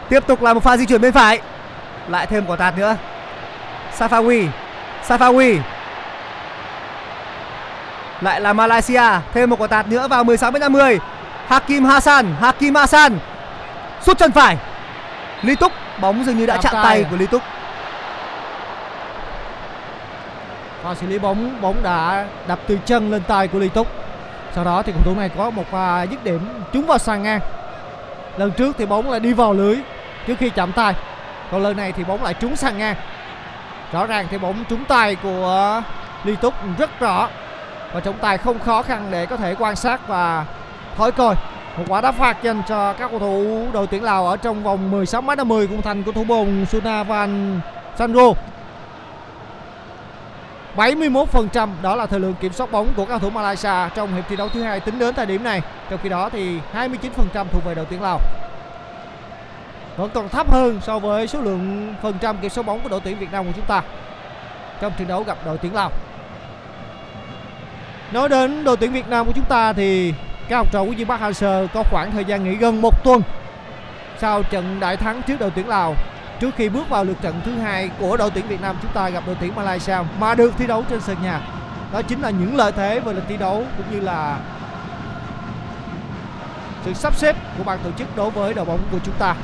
[0.08, 1.40] Tiếp tục là một pha di chuyển bên phải.
[2.08, 2.96] Lại thêm quả tạt nữa.
[3.98, 4.46] Safawi
[5.08, 5.58] Safawi
[8.20, 9.02] lại là Malaysia
[9.34, 10.98] thêm một quả tạt nữa vào 16 m 50
[11.48, 13.18] Hakim Hassan Hakim Hassan.
[14.02, 14.56] Sút chân phải.
[15.42, 17.04] Lý Túc bóng dường như đã Chạm chạm tay tay.
[17.10, 17.42] của Lý Túc.
[20.82, 23.86] Pha xử lý bóng bóng đã đập từ chân lên tay của Ly Túc.
[24.54, 26.40] Sau đó thì cầu thủ này có một pha dứt điểm
[26.72, 27.40] trúng vào sàn ngang.
[28.36, 29.76] Lần trước thì bóng lại đi vào lưới
[30.26, 30.94] trước khi chạm tay.
[31.52, 32.94] Còn lần này thì bóng lại trúng sàn ngang.
[33.92, 35.82] Rõ ràng thì bóng trúng tay của
[36.24, 37.28] Ly Túc rất rõ
[37.92, 40.46] và trọng tài không khó khăn để có thể quan sát và
[40.96, 41.34] thổi còi
[41.76, 44.90] một quả đá phạt dành cho các cầu thủ đội tuyển Lào ở trong vòng
[44.90, 47.60] 16 m 50 khung thành của thủ môn Sunavan
[47.98, 48.32] Sango
[50.78, 54.24] 71% đó là thời lượng kiểm soát bóng của các cầu thủ Malaysia trong hiệp
[54.28, 55.62] thi đấu thứ hai tính đến thời điểm này.
[55.90, 58.20] Trong khi đó thì 29% thuộc về đội tuyển Lào.
[59.96, 63.00] Vẫn còn thấp hơn so với số lượng phần trăm kiểm soát bóng của đội
[63.04, 63.82] tuyển Việt Nam của chúng ta
[64.80, 65.90] trong trận đấu gặp đội tuyển Lào.
[68.12, 70.14] Nói đến đội tuyển Việt Nam của chúng ta thì
[70.48, 73.22] các học trò của Dương Bắc Hang-seo có khoảng thời gian nghỉ gần một tuần
[74.18, 75.94] sau trận đại thắng trước đội tuyển Lào
[76.40, 79.08] trước khi bước vào lượt trận thứ hai của đội tuyển Việt Nam chúng ta
[79.08, 81.40] gặp đội tuyển Malaysia mà được thi đấu trên sân nhà.
[81.92, 84.38] Đó chính là những lợi thế về lịch thi đấu cũng như là
[86.84, 89.34] sự sắp xếp của ban tổ chức đối với đội bóng của chúng ta.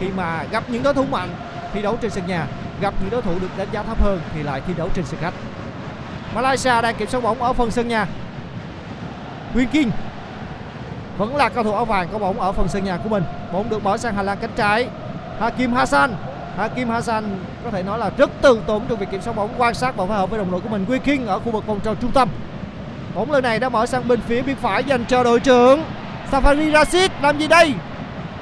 [0.00, 1.28] Khi mà gặp những đối thủ mạnh
[1.74, 2.46] thi đấu trên sân nhà,
[2.80, 5.20] gặp những đối thủ được đánh giá thấp hơn thì lại thi đấu trên sân
[5.20, 5.34] khách.
[6.34, 8.06] Malaysia đang kiểm soát bóng ở phần sân nhà.
[9.54, 9.90] Nguyên King
[11.18, 13.24] vẫn là cầu thủ áo vàng có bóng ở phần sân nhà của mình.
[13.52, 14.88] Bóng được mở sang hành lang cánh trái.
[15.40, 16.14] Hakim Hassan.
[16.58, 17.24] Hakim Hassan
[17.64, 20.06] có thể nói là rất từ tốn trong việc kiểm soát bóng, quan sát và
[20.06, 20.86] phối hợp với đồng đội của mình.
[20.88, 22.28] Quy King ở khu vực vòng tròn trung tâm.
[23.14, 25.84] Bóng lần này đã mở sang bên phía bên phải dành cho đội trưởng
[26.30, 27.10] Safari Rashid.
[27.22, 27.74] Làm gì đây?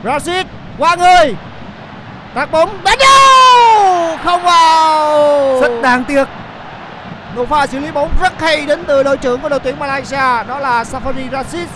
[0.05, 0.47] Rashid,
[0.78, 1.34] qua người.
[2.34, 5.61] Tạt bóng, đánh đâu không vào!
[5.61, 6.24] Rất đáng tiếc
[7.37, 10.45] một pha xử lý bóng rất hay đến từ đội trưởng của đội tuyển Malaysia,
[10.49, 11.68] đó là Safari Rashid.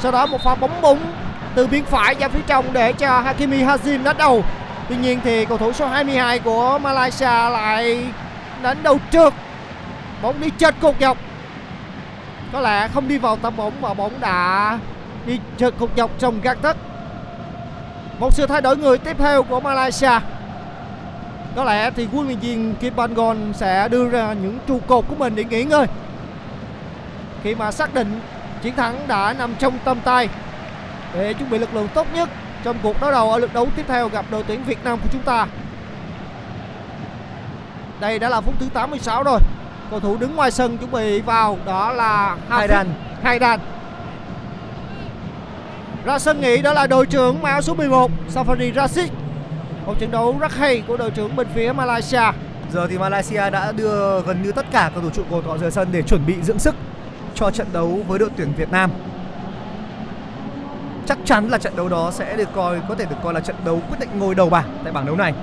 [0.00, 0.98] Sau đó một pha bóng bóng
[1.54, 4.44] từ biên phải ra phía trong để cho Hakimi Hazim đánh đầu.
[4.88, 8.06] Tuy nhiên thì cầu thủ số 22 của Malaysia lại
[8.62, 9.32] đánh đầu trượt.
[10.22, 11.16] Bóng đi chệch cột dọc.
[12.52, 14.78] Có lẽ không đi vào tầm bóng mà bóng đã
[15.26, 16.76] đi chệch cột dọc trong găng tấc
[18.18, 20.20] một sự thay đổi người tiếp theo của Malaysia
[21.56, 25.14] có lẽ thì huấn luyện viên Kim Bangon sẽ đưa ra những trụ cột của
[25.14, 25.86] mình để nghỉ ngơi
[27.42, 28.20] khi mà xác định
[28.62, 30.28] chiến thắng đã nằm trong tầm tay
[31.14, 32.28] để chuẩn bị lực lượng tốt nhất
[32.64, 35.08] trong cuộc đối đầu ở lượt đấu tiếp theo gặp đội tuyển Việt Nam của
[35.12, 35.46] chúng ta.
[38.00, 39.40] Đây đã là phút thứ 86 rồi.
[39.90, 42.86] Cầu thủ đứng ngoài sân chuẩn bị vào đó là Haidan.
[43.22, 43.60] Haidan.
[46.04, 49.08] Ra sân nghỉ đó là đội trưởng áo số 11 Safari Rashid.
[49.86, 52.22] Một trận đấu rất hay của đội trưởng bên phía Malaysia.
[52.72, 55.70] Giờ thì Malaysia đã đưa gần như tất cả cầu thủ trụ cột họ rời
[55.70, 56.74] sân để chuẩn bị dưỡng sức
[57.34, 58.90] cho trận đấu với đội tuyển Việt Nam.
[61.06, 63.56] Chắc chắn là trận đấu đó sẽ được coi có thể được coi là trận
[63.64, 65.34] đấu quyết định ngôi đầu bảng tại bảng đấu này.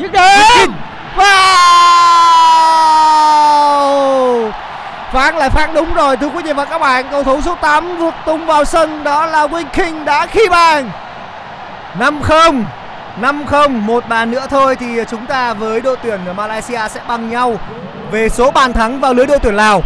[0.00, 0.22] Dứt điểm
[5.16, 7.06] Phán lại phán đúng rồi, thưa quý vị và các bạn.
[7.10, 10.90] Cầu thủ số 8 vượt tung vào sân, Đó là Win King đã khi bàn.
[11.98, 12.64] 5-0
[13.20, 17.60] 5-0 Một bàn nữa thôi thì chúng ta với đội tuyển Malaysia sẽ bằng nhau
[18.10, 19.82] Về số bàn thắng vào lưới đội tuyển Lào.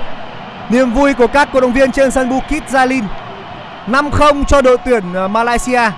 [0.69, 3.05] Niềm vui của các cổ động viên trên sân Bukit Jalil.
[3.87, 5.91] 5-0 cho đội tuyển Malaysia.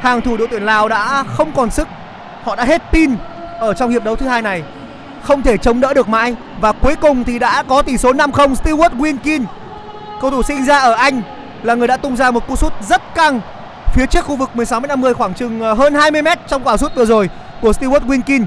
[0.00, 1.88] Hàng thủ đội tuyển Lào đã không còn sức.
[2.44, 3.16] Họ đã hết pin
[3.58, 4.62] ở trong hiệp đấu thứ hai này
[5.26, 6.34] không thể chống đỡ được mãi.
[6.60, 9.44] Và cuối cùng thì đã có tỷ số 5-0 Stewart Winkin
[10.20, 11.22] cầu thủ sinh ra ở Anh
[11.62, 13.40] là người đã tung ra một cú sút rất căng
[13.94, 17.04] phía trước khu vực 16m50 khoảng chừng ờ, hơn 20 m trong quả sút vừa
[17.04, 18.44] rồi của Stewart Winkin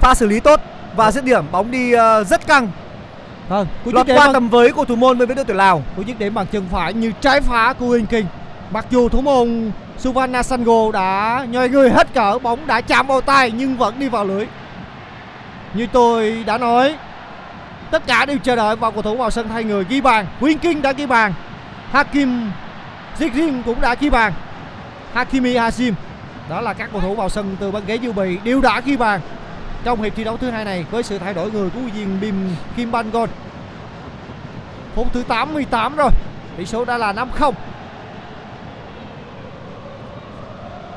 [0.00, 0.60] pha xử lý tốt
[0.96, 2.68] và dứt điểm bóng đi ờ, rất căng.
[3.48, 5.82] Vâng, cú lọt qua bằng, tầm với của thủ môn phía đội tuyển Lào.
[5.96, 8.26] Cú dứt điểm bằng chân phải như trái phá của Uyên Kinh.
[8.70, 13.20] Mặc dù thủ môn Suvanna Sango đã nhoi người hết cỡ, bóng đã chạm vào
[13.20, 14.46] tay nhưng vẫn đi vào lưới.
[15.74, 16.96] Như tôi đã nói,
[17.90, 20.26] tất cả đều chờ đợi vào cầu thủ vào sân thay người ghi bàn.
[20.40, 21.32] Quyên Kinh đã ghi bàn,
[21.92, 22.50] Hakim
[23.18, 24.32] Zikrim cũng đã ghi bàn.
[25.12, 25.94] Hakimi Hashim
[26.48, 28.96] đó là các cầu thủ vào sân từ băng ghế dự bị đều đã ghi
[28.96, 29.20] bàn
[29.84, 32.50] trong hiệp thi đấu thứ hai này với sự thay đổi người của viên Bim
[32.76, 33.28] Kim Ban Gon.
[34.94, 36.10] Phút thứ 88 rồi,
[36.56, 37.52] tỷ số đã là 5-0.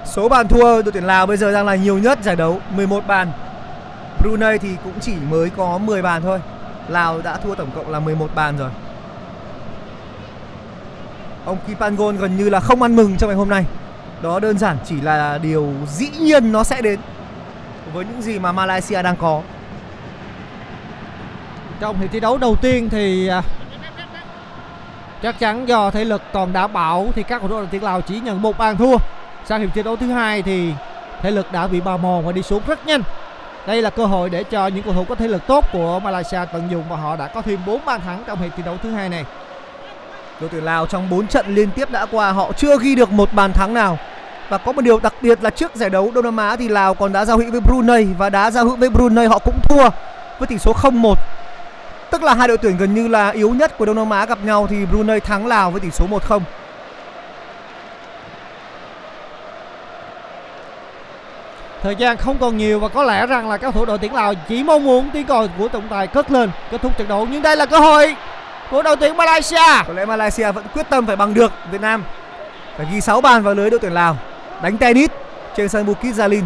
[0.06, 3.08] Số bàn thua đội tuyển Lào bây giờ đang là nhiều nhất giải đấu 11
[3.08, 3.32] bàn
[4.22, 6.40] Brunei thì cũng chỉ mới có 10 bàn thôi
[6.88, 8.70] Lào đã thua tổng cộng là 11 bàn rồi
[11.46, 13.66] Ông Kipangon gần như là không ăn mừng trong ngày hôm nay
[14.22, 17.00] Đó đơn giản chỉ là điều dĩ nhiên nó sẽ đến
[17.94, 19.42] Với những gì mà Malaysia đang có
[21.80, 23.42] Trong hiệp thi đấu đầu tiên thì à,
[25.22, 28.02] chắc chắn do thể lực còn đảm bảo thì các cầu thủ đội tuyển Lào
[28.02, 28.98] chỉ nhận một bàn thua.
[29.46, 30.74] Sang hiệp thi đấu thứ hai thì
[31.22, 33.02] thể lực đã bị bào mòn và đi xuống rất nhanh.
[33.68, 36.40] Đây là cơ hội để cho những cầu thủ có thể lực tốt của Malaysia
[36.54, 38.92] tận dụng và họ đã có thêm 4 bàn thắng trong hiệp thi đấu thứ
[38.92, 39.26] hai này.
[40.40, 43.34] Đội tuyển Lào trong 4 trận liên tiếp đã qua, họ chưa ghi được một
[43.34, 43.98] bàn thắng nào
[44.50, 46.94] và có một điều đặc biệt là trước giải đấu Đông Nam Á thì Lào
[46.94, 49.90] còn đã giao hữu với Brunei và đá giao hữu với Brunei họ cũng thua
[50.40, 51.16] với tỷ số 0-1.
[52.12, 54.38] Tức là hai đội tuyển gần như là yếu nhất của Đông Nam Á gặp
[54.44, 56.40] nhau thì Brunei thắng Lào với tỷ số 1-0.
[61.84, 64.34] Thời gian không còn nhiều và có lẽ rằng là các thủ đội tuyển Lào
[64.48, 67.42] chỉ mong muốn tiếng còi của trọng tài cất lên kết thúc trận đấu nhưng
[67.42, 68.16] đây là cơ hội
[68.72, 69.84] của đội tuyển Malaysia.
[69.88, 72.04] Có lẽ Malaysia vẫn quyết tâm phải bằng được Việt Nam.
[72.78, 74.18] Phải ghi 6 bàn vào lưới đội tuyển Lào.
[74.62, 75.10] Đánh tennis
[75.56, 76.44] trên sân Bukit Jalil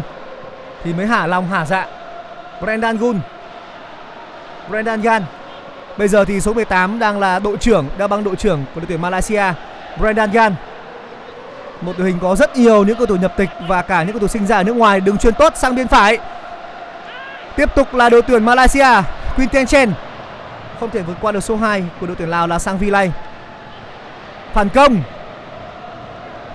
[0.84, 1.86] thì mới hả lòng hả dạ.
[2.60, 3.20] Brendan Gun.
[4.68, 5.22] Brendan Gan.
[5.96, 8.86] Bây giờ thì số 18 đang là đội trưởng, đang băng đội trưởng của đội
[8.88, 9.44] tuyển Malaysia.
[9.98, 10.54] Brendan Gan.
[11.80, 14.20] Một đội hình có rất nhiều những cầu thủ nhập tịch và cả những cầu
[14.20, 16.18] thủ sinh ra ở nước ngoài đường truyền tốt sang bên phải.
[17.56, 19.02] Tiếp tục là đội tuyển Malaysia,
[19.36, 19.92] Quinten Chen
[20.80, 23.12] không thể vượt qua được số 2 của đội tuyển Lào là Sang Vi Lay.
[24.52, 25.02] Phản công.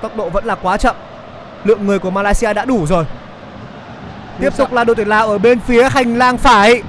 [0.02, 0.96] Tốc độ vẫn là quá chậm.
[1.64, 3.06] Lượng người của Malaysia đã đủ rồi.
[4.40, 6.84] Tiếp tục là đội tuyển Lào ở bên phía hành lang phải.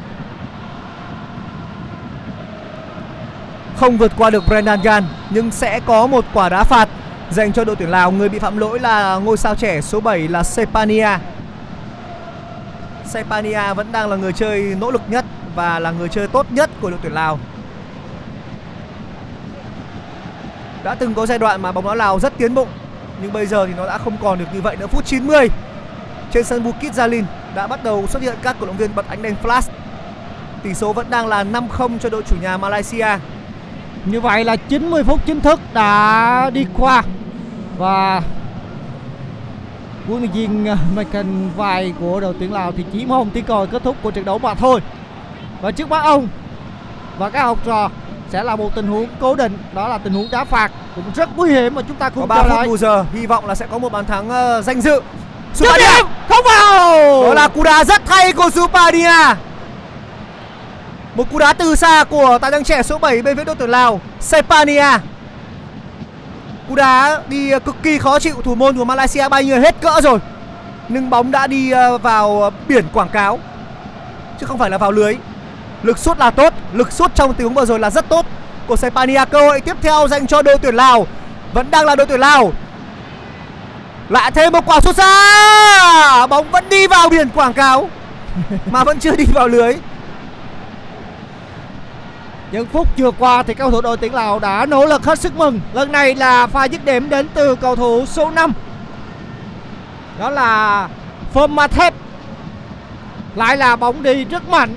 [3.76, 6.88] Không vượt qua được Brendan Gan nhưng sẽ có một quả đá phạt
[7.32, 8.10] dành cho đội tuyển Lào.
[8.10, 11.08] Người bị phạm lỗi là ngôi sao trẻ số 7 là Sepania.
[13.06, 15.24] Sepania vẫn đang là người chơi nỗ lực nhất
[15.54, 17.38] và là người chơi tốt nhất của đội tuyển Lào.
[20.84, 22.66] Đã từng có giai đoạn mà bóng đá Lào rất tiến bộ,
[23.22, 24.86] nhưng bây giờ thì nó đã không còn được như vậy nữa.
[24.86, 25.48] Phút 90
[26.32, 27.24] trên sân Bukit Jalil
[27.54, 29.70] đã bắt đầu xuất hiện các cổ động viên bật ánh đèn flash.
[30.62, 33.08] Tỷ số vẫn đang là 5-0 cho đội chủ nhà Malaysia.
[34.04, 37.02] Như vậy là 90 phút chính thức đã đi qua
[37.78, 38.22] và
[40.06, 43.66] huấn luyện viên à, Michael Vai của đội tuyển Lào thì chỉ mong tiếng còi
[43.66, 44.80] kết thúc của trận đấu mà thôi.
[45.60, 46.28] Và trước mắt ông
[47.18, 47.90] và các học trò
[48.30, 51.28] sẽ là một tình huống cố định đó là tình huống đá phạt cũng rất
[51.36, 53.54] nguy hiểm mà chúng ta Có cùng 3 chờ phút bù giờ, hy vọng là
[53.54, 55.00] sẽ có một bàn thắng ờ, danh dự.
[55.54, 55.78] Supadia.
[55.78, 57.22] điểm không vào.
[57.22, 59.34] Đó là cú đá rất hay của Supadia.
[61.14, 63.70] Một cú đá từ xa của tài năng trẻ số 7 bên phía đội tuyển
[63.70, 64.98] Lào, Sepania.
[66.72, 69.80] Cú đá đi ờ, cực kỳ khó chịu thủ môn của Malaysia bay người hết
[69.80, 70.18] cỡ rồi.
[70.88, 73.38] Nhưng bóng đã đi ờ, vào ờ, biển quảng cáo
[74.40, 75.16] chứ không phải là vào lưới.
[75.82, 78.26] Lực sút là tốt, lực sút trong tình huống vừa rồi là rất tốt
[78.66, 79.24] của Sepania.
[79.30, 81.06] Cơ hội tiếp theo dành cho đội tuyển Lào.
[81.52, 82.52] Vẫn đang là đội tuyển Lào.
[84.08, 86.26] Lại thêm một quả sút xa.
[86.26, 87.88] Bóng vẫn đi vào biển quảng cáo
[88.70, 89.74] mà vẫn chưa đi vào lưới.
[92.52, 95.36] Những phút vừa qua thì cầu thủ đội tuyển Lào đã nỗ lực hết sức
[95.36, 95.60] mừng.
[95.72, 98.52] Lần này là pha dứt điểm đến từ cầu thủ số 5.
[100.18, 100.88] Đó là
[101.34, 101.92] Formathep.
[103.34, 104.74] Lại là bóng đi rất mạnh.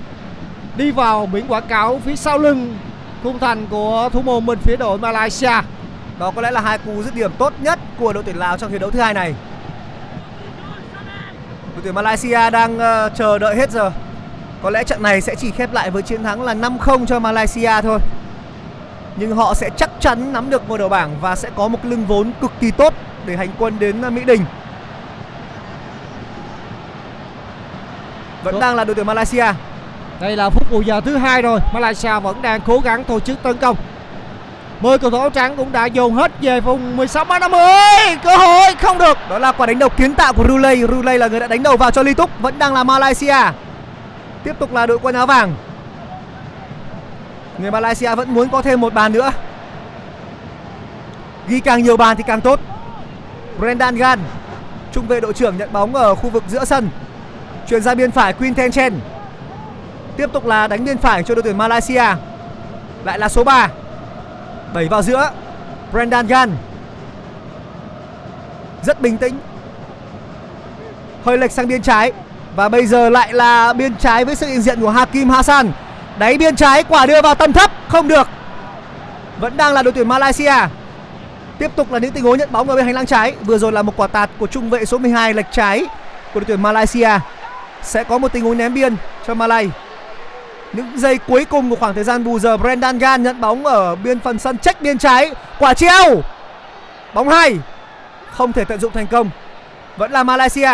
[0.78, 2.78] Đi vào biển quảng cáo phía sau lưng
[3.24, 5.62] khung thành của thủ môn bên phía đội Malaysia.
[6.20, 8.72] Đó có lẽ là hai cú dứt điểm tốt nhất của đội tuyển Lào trong
[8.72, 9.34] hiệp đấu thứ hai này.
[11.74, 13.92] Đội tuyển Malaysia đang uh, chờ đợi hết giờ.
[14.66, 17.82] Có lẽ trận này sẽ chỉ khép lại với chiến thắng là 5-0 cho Malaysia
[17.82, 18.00] thôi.
[19.16, 22.06] Nhưng họ sẽ chắc chắn nắm được ngôi đầu bảng và sẽ có một lưng
[22.06, 22.94] vốn cực kỳ tốt
[23.26, 24.46] để hành quân đến ờ, Mỹ Đình.
[28.44, 29.46] Vẫn đang là đội tuyển Malaysia.
[30.20, 33.44] Đây là phút bù giờ thứ hai rồi, Malaysia vẫn đang cố gắng tổ chức
[33.44, 33.76] tấn công.
[34.82, 37.60] 10 cầu thủ áo trắng cũng đã dồn hết về vùng 16 mét 50.
[38.24, 39.18] Cơ hội không được.
[39.30, 40.82] Đó là quả đánh đầu kiến tạo của Rulay.
[40.82, 42.30] Rulay là người đã đánh đầu vào cho Ly Túc.
[42.40, 43.36] Vẫn đang là Malaysia.
[44.46, 45.56] Tiếp tục là đội quân áo vàng.
[47.58, 49.32] Người Malaysia vẫn muốn có thêm một bàn nữa.
[51.48, 52.60] Ghi càng nhiều bàn thì càng tốt.
[53.60, 54.20] Brendan Gan,
[54.92, 56.90] trung vệ đội trưởng nhận bóng ở khu vực giữa sân.
[57.68, 58.94] Chuyển ra biên phải Quinten Chen.
[60.18, 62.06] Tiếp tục là đánh biên phải cho đội tuyển Malaysia.
[63.04, 63.70] Lại là số 3.
[64.74, 65.32] Đẩy vào giữa.
[65.92, 66.52] Brendan Gan
[68.84, 69.40] rất bình tĩnh
[71.24, 72.12] hơi lệch sang biên trái
[72.56, 75.72] và bây giờ lại là biên trái với sự hiện diện của Hakim Hassan.
[76.18, 78.28] Đáy biên trái, quả đưa vào tầm thấp, không được.
[79.40, 80.54] Vẫn đang là đội tuyển Malaysia.
[81.60, 83.36] Tiếp tục là những tình huống nhận bóng ở bên hành lang trái.
[83.42, 85.86] Vừa rồi là một quả tạt của trung vệ số 12 lệch trái
[86.34, 87.10] của đội tuyển Malaysia.
[87.84, 88.96] Sẽ có một tình huống ném biên
[89.28, 89.72] cho Malay.
[90.74, 93.96] Những giây cuối cùng của khoảng thời gian bù giờ, Brendan Gan nhận bóng ở
[93.96, 95.32] biên phần sân trách biên trái.
[95.60, 96.22] Quả treo!
[97.14, 97.58] Bóng hay!
[98.32, 99.30] Không thể tận dụng thành công.
[99.98, 100.72] Vẫn là Malaysia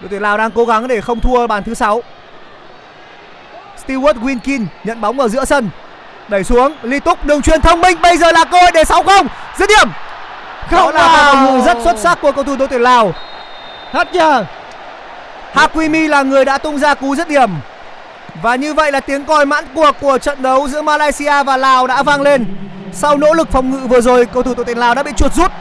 [0.00, 2.02] đội tuyển Lào đang cố gắng để không thua bàn thứ sáu.
[3.86, 5.70] Stewart Winkin nhận bóng ở giữa sân.
[6.28, 9.02] Đẩy xuống Ly Túc đường truyền thông minh bây giờ là cơ hội để 6
[9.02, 9.26] không.
[9.58, 9.88] Dứt điểm.
[10.70, 11.34] Đó Không là một vào.
[11.34, 13.12] phòng ngự rất xuất sắc của cầu thủ đội tuyển Lào.
[13.92, 14.44] Hết giờ.
[15.52, 17.50] Hakimi là người đã tung ra cú dứt điểm.
[18.42, 21.86] Và như vậy là tiếng còi mãn cuộc của trận đấu giữa Malaysia và Lào
[21.86, 22.44] đã vang lên.
[22.92, 25.34] Sau nỗ lực phòng ngự vừa rồi cầu thủ đội tuyển Lào đã bị chuột
[25.34, 25.52] rút.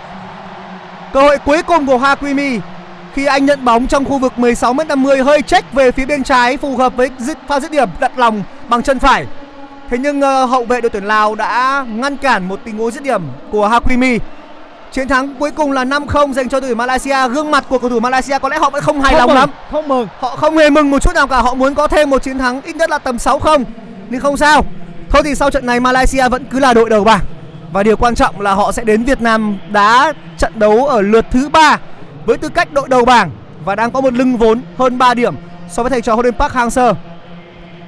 [1.14, 2.60] Cơ hội cuối cùng của Hakimi
[3.16, 6.24] khi anh nhận bóng trong khu vực 16 m 50 hơi check về phía bên
[6.24, 7.10] trái phù hợp với
[7.48, 9.26] pha dứt điểm đặt lòng bằng chân phải.
[9.90, 13.04] Thế nhưng ờ, hậu vệ đội tuyển Lào đã ngăn cản một tình huống dứt
[13.04, 14.20] điểm của Hakimi.
[14.92, 17.30] Chiến thắng cuối cùng là 5-0 dành cho đội tuyển Malaysia.
[17.30, 19.38] Gương mặt của cầu thủ Malaysia có lẽ họ vẫn không hài Không lòng mừng,
[19.38, 19.50] lắm.
[19.72, 20.08] Không mừng.
[20.20, 22.62] Họ không hề mừng một chút nào cả Họ muốn có thêm một chiến thắng
[22.62, 23.64] ít nhất là tầm 6-0
[24.10, 24.66] Nhưng không sao.
[25.10, 27.22] Thôi thì sau trận này Malaysia vẫn cứ là đội đầu bảng.
[27.72, 31.26] Và điều quan trọng là họ sẽ đến Việt Nam đá trận đấu ở lượt
[31.32, 31.78] thứ ba
[32.26, 33.32] với tư cách đội đầu bảng
[33.66, 35.36] Và đang có một lưng vốn hơn 3 điểm
[35.70, 36.94] So với thầy trò Holden Park Hang-seo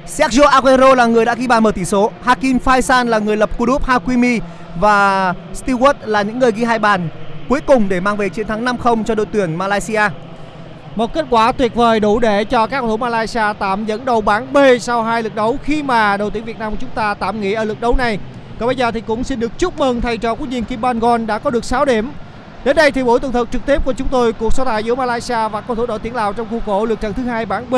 [0.06, 3.58] Sergio Aguero là người đã ghi bàn mở tỷ số, Hakim Faisal là người lập
[3.58, 4.40] cú đúp Hakimi
[4.80, 7.08] Và Stewart là những người ghi hai bàn
[7.48, 10.02] cuối cùng để mang về chiến thắng 5-0 cho đội tuyển Malaysia
[10.96, 14.20] Một kết quả tuyệt vời đủ để cho các cầu thủ Malaysia tạm dẫn đầu
[14.20, 17.14] bảng B sau hai lượt đấu khi mà đội tuyển Việt Nam của chúng ta
[17.14, 18.18] tạm nghỉ ở lượt đấu này.
[18.58, 21.26] Còn bây giờ thì cũng xin được chúc mừng thầy trò của Diên Kim bangon
[21.26, 22.10] đã có được 6 điểm.
[22.68, 24.94] Đến đây thì buổi tường thuật trực tiếp của chúng tôi cuộc so tài giữa
[24.94, 27.70] Malaysia và cầu thủ đội tuyển Lào trong khuôn khổ lượt trận thứ hai bảng
[27.70, 27.74] B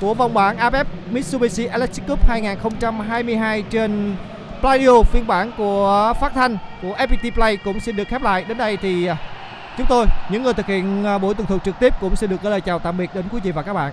[0.00, 4.16] của vòng bảng AFF Mitsubishi Electric Cup 2022 trên
[4.60, 8.44] Pladio phiên bản của phát thanh của FPT Play cũng xin được khép lại.
[8.48, 9.16] Đến đây thì à,
[9.78, 12.42] Chúng tôi, những người thực hiện à, buổi tường thuật trực tiếp cũng xin được
[12.42, 13.92] gửi lời chào tạm biệt đến quý vị và các bạn.